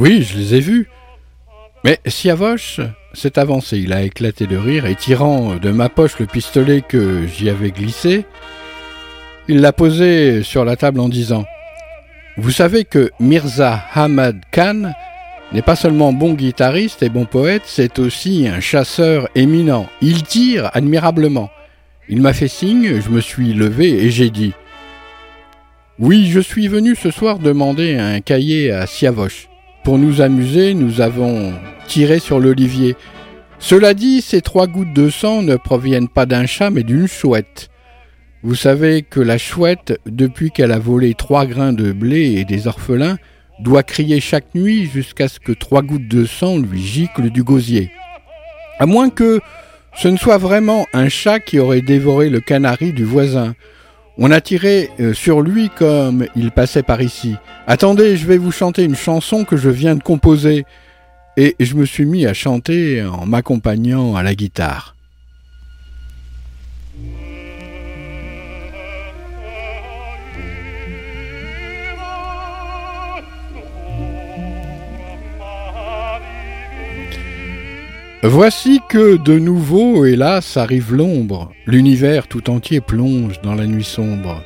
Oui, 0.04 0.22
je 0.22 0.38
les 0.38 0.56
ai 0.56 0.60
vus. 0.60 0.89
Mais 1.86 1.97
Siavoche 2.06 2.82
s'est 3.14 3.39
avancé, 3.39 3.78
il 3.78 3.93
a 3.93 4.01
éclaté 4.01 4.47
de 4.47 4.58
rire 4.58 4.86
et 4.86 4.95
tirant 4.95 5.56
de 5.56 5.72
ma 5.72 5.88
poche 5.88 6.20
le 6.20 6.26
pistolet 6.26 6.82
que 6.82 7.26
j'y 7.26 7.49
avais 7.49 7.72
glissé, 7.72 8.26
il 9.47 9.62
l'a 9.62 9.72
posé 9.72 10.43
sur 10.43 10.66
la 10.66 10.76
table 10.76 10.99
en 10.99 11.08
disant 11.08 11.45
Vous 12.36 12.51
savez 12.51 12.84
que 12.84 13.12
Mirza 13.22 13.82
Hamad 13.93 14.41
Khan 14.51 14.91
n'est 15.54 15.62
pas 15.62 15.78
seulement 15.78 16.12
bon 16.12 16.34
guitariste 16.34 17.01
et 17.01 17.08
bon 17.08 17.24
poète, 17.24 17.64
c'est 17.66 17.97
aussi 17.97 18.45
un 18.45 18.60
chasseur 18.60 19.30
éminent. 19.36 19.88
Il 20.01 20.24
tire 20.24 20.70
admirablement. 20.74 21.49
Il 22.10 22.22
m'a 22.22 22.34
fait 22.34 22.49
signe, 22.49 22.99
je 22.99 23.10
me 23.10 23.22
suis 23.22 23.54
levé 23.54 24.04
et 24.04 24.10
j'ai 24.10 24.32
dit 24.32 24.51
Oui, 25.97 26.28
je 26.30 26.41
suis 26.41 26.68
venu 26.68 26.93
ce 26.93 27.10
soir 27.10 27.39
demander 27.39 27.95
un 27.95 28.20
cahier 28.20 28.70
à 28.70 28.86
Siavoche. 28.86 29.47
Pour 29.84 29.97
nous 29.97 30.21
amuser, 30.21 30.73
nous 30.73 31.01
avons 31.01 31.53
tiré 31.88 32.19
sur 32.19 32.39
l'olivier. 32.39 32.95
Cela 33.59 33.93
dit, 33.93 34.21
ces 34.21 34.41
trois 34.41 34.65
gouttes 34.65 34.93
de 34.93 35.09
sang 35.09 35.41
ne 35.41 35.57
proviennent 35.57 36.07
pas 36.07 36.25
d'un 36.25 36.45
chat 36.45 36.69
mais 36.69 36.84
d'une 36.84 37.07
chouette. 37.07 37.69
Vous 38.43 38.55
savez 38.55 39.01
que 39.01 39.19
la 39.19 39.38
chouette, 39.38 39.99
depuis 40.05 40.51
qu'elle 40.51 40.71
a 40.71 40.79
volé 40.79 41.13
trois 41.15 41.45
grains 41.45 41.73
de 41.73 41.91
blé 41.91 42.36
et 42.38 42.45
des 42.45 42.67
orphelins, 42.67 43.17
doit 43.59 43.84
crier 43.84 44.21
chaque 44.21 44.55
nuit 44.55 44.86
jusqu'à 44.86 45.27
ce 45.27 45.39
que 45.39 45.51
trois 45.51 45.81
gouttes 45.81 46.07
de 46.07 46.25
sang 46.25 46.57
lui 46.57 46.81
giclent 46.81 47.29
du 47.29 47.43
gosier. 47.43 47.91
À 48.79 48.86
moins 48.86 49.09
que 49.09 49.41
ce 49.95 50.07
ne 50.07 50.17
soit 50.17 50.38
vraiment 50.38 50.86
un 50.93 51.09
chat 51.09 51.39
qui 51.39 51.59
aurait 51.59 51.81
dévoré 51.81 52.29
le 52.29 52.39
canari 52.39 52.93
du 52.93 53.03
voisin. 53.03 53.53
On 54.18 54.32
a 54.32 54.41
tiré 54.41 54.91
euh, 54.99 55.14
sur 55.14 55.41
lui 55.41 55.70
comme 55.70 56.28
il 56.36 56.51
passait 56.51 56.84
par 56.84 57.01
ici. 57.01 57.36
Attendez, 57.66 58.16
je 58.16 58.28
vais 58.28 58.38
vous 58.38 58.51
chanter 58.51 58.84
une 58.84 58.95
chanson 58.95 59.43
que 59.43 59.57
je 59.57 59.70
viens 59.70 59.95
de 59.95 60.03
composer. 60.03 60.66
Et 61.36 61.55
je 61.59 61.74
me 61.74 61.86
suis 61.86 62.05
mis 62.05 62.28
à 62.28 62.34
chanter 62.36 63.03
en 63.03 63.26
m'accompagnant 63.26 64.16
à 64.16 64.22
la 64.22 64.36
guitare. 64.36 64.93
Voici 78.26 78.80
que 78.88 79.17
de 79.17 79.38
nouveau, 79.38 80.05
hélas, 80.05 80.55
arrive 80.55 80.95
l'ombre. 80.95 81.51
L'univers 81.65 82.30
tout 82.30 82.49
entier 82.49 82.80
plonge 82.80 83.41
dans 83.41 83.53
la 83.53 83.67
nuit 83.67 83.84
sombre. 83.84 84.41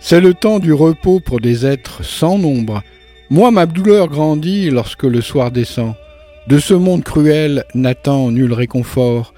C'est 0.00 0.20
le 0.20 0.34
temps 0.34 0.58
du 0.58 0.72
repos 0.72 1.20
pour 1.20 1.40
des 1.40 1.64
êtres 1.64 2.04
sans 2.04 2.38
nombre. 2.38 2.82
Moi, 3.30 3.52
ma 3.52 3.66
douleur 3.66 4.08
grandit 4.08 4.68
lorsque 4.70 5.04
le 5.04 5.20
soir 5.20 5.52
descend. 5.52 5.94
De 6.48 6.58
ce 6.58 6.74
monde 6.74 7.04
cruel 7.04 7.62
n'attend 7.72 8.32
nul 8.32 8.52
réconfort. 8.52 9.32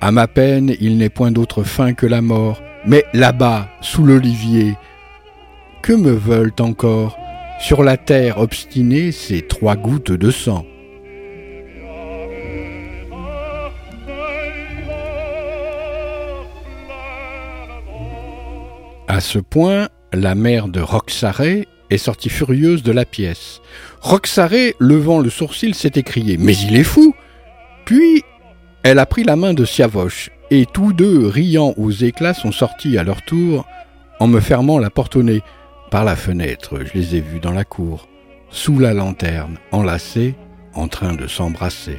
À 0.00 0.10
ma 0.10 0.26
peine, 0.26 0.74
il 0.80 0.98
n'est 0.98 1.08
point 1.08 1.30
d'autre 1.30 1.62
fin 1.62 1.92
que 1.92 2.06
la 2.06 2.22
mort. 2.22 2.60
Mais 2.84 3.04
là-bas, 3.12 3.68
sous 3.80 4.04
l'olivier, 4.04 4.74
que 5.82 5.92
me 5.92 6.10
veulent 6.10 6.54
encore? 6.58 7.16
Sur 7.60 7.84
la 7.84 7.96
terre 7.96 8.38
obstinée, 8.38 9.12
ces 9.12 9.42
trois 9.42 9.76
gouttes 9.76 10.10
de 10.10 10.32
sang. 10.32 10.66
À 19.12 19.20
ce 19.20 19.40
point, 19.40 19.88
la 20.12 20.36
mère 20.36 20.68
de 20.68 20.80
Roxaré 20.80 21.66
est 21.90 21.98
sortie 21.98 22.28
furieuse 22.28 22.84
de 22.84 22.92
la 22.92 23.04
pièce. 23.04 23.60
Roxaré, 24.00 24.76
levant 24.78 25.18
le 25.18 25.30
sourcil, 25.30 25.74
s'est 25.74 25.90
écrié 25.96 26.36
Mais 26.38 26.56
il 26.56 26.76
est 26.76 26.84
fou 26.84 27.12
Puis, 27.84 28.22
elle 28.84 29.00
a 29.00 29.06
pris 29.06 29.24
la 29.24 29.34
main 29.34 29.52
de 29.52 29.64
Siavoche, 29.64 30.30
et 30.52 30.64
tous 30.64 30.92
deux, 30.92 31.26
riant 31.26 31.74
aux 31.76 31.90
éclats, 31.90 32.34
sont 32.34 32.52
sortis 32.52 32.98
à 32.98 33.02
leur 33.02 33.22
tour 33.22 33.66
en 34.20 34.28
me 34.28 34.38
fermant 34.38 34.78
la 34.78 34.90
porte 34.90 35.16
au 35.16 35.24
nez. 35.24 35.42
Par 35.90 36.04
la 36.04 36.14
fenêtre, 36.14 36.78
je 36.84 36.96
les 36.96 37.16
ai 37.16 37.20
vus 37.20 37.40
dans 37.40 37.50
la 37.50 37.64
cour, 37.64 38.06
sous 38.50 38.78
la 38.78 38.94
lanterne, 38.94 39.56
enlacés, 39.72 40.36
en 40.74 40.86
train 40.86 41.14
de 41.14 41.26
s'embrasser. 41.26 41.98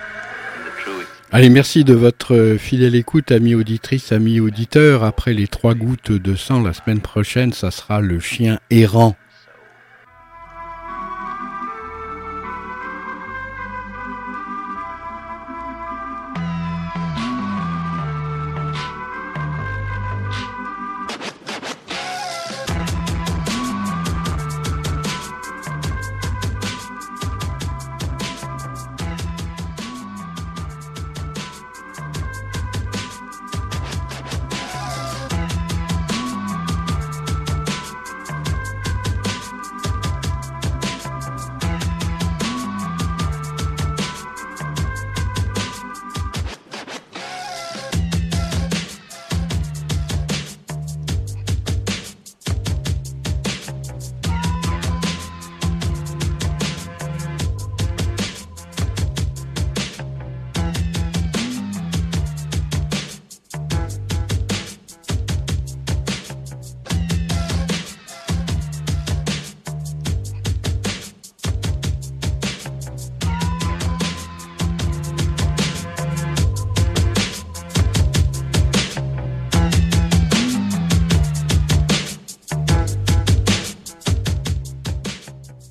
Allez, 1.33 1.49
merci 1.49 1.85
de 1.85 1.93
votre 1.93 2.57
fidèle 2.59 2.93
écoute, 2.93 3.31
amis 3.31 3.55
auditrices, 3.55 4.11
amis 4.11 4.41
auditeurs. 4.41 5.03
Après 5.05 5.33
les 5.33 5.47
trois 5.47 5.75
gouttes 5.75 6.11
de 6.11 6.35
sang, 6.35 6.61
la 6.61 6.73
semaine 6.73 6.99
prochaine, 6.99 7.53
ça 7.53 7.71
sera 7.71 8.01
le 8.01 8.19
chien 8.19 8.59
errant. 8.69 9.15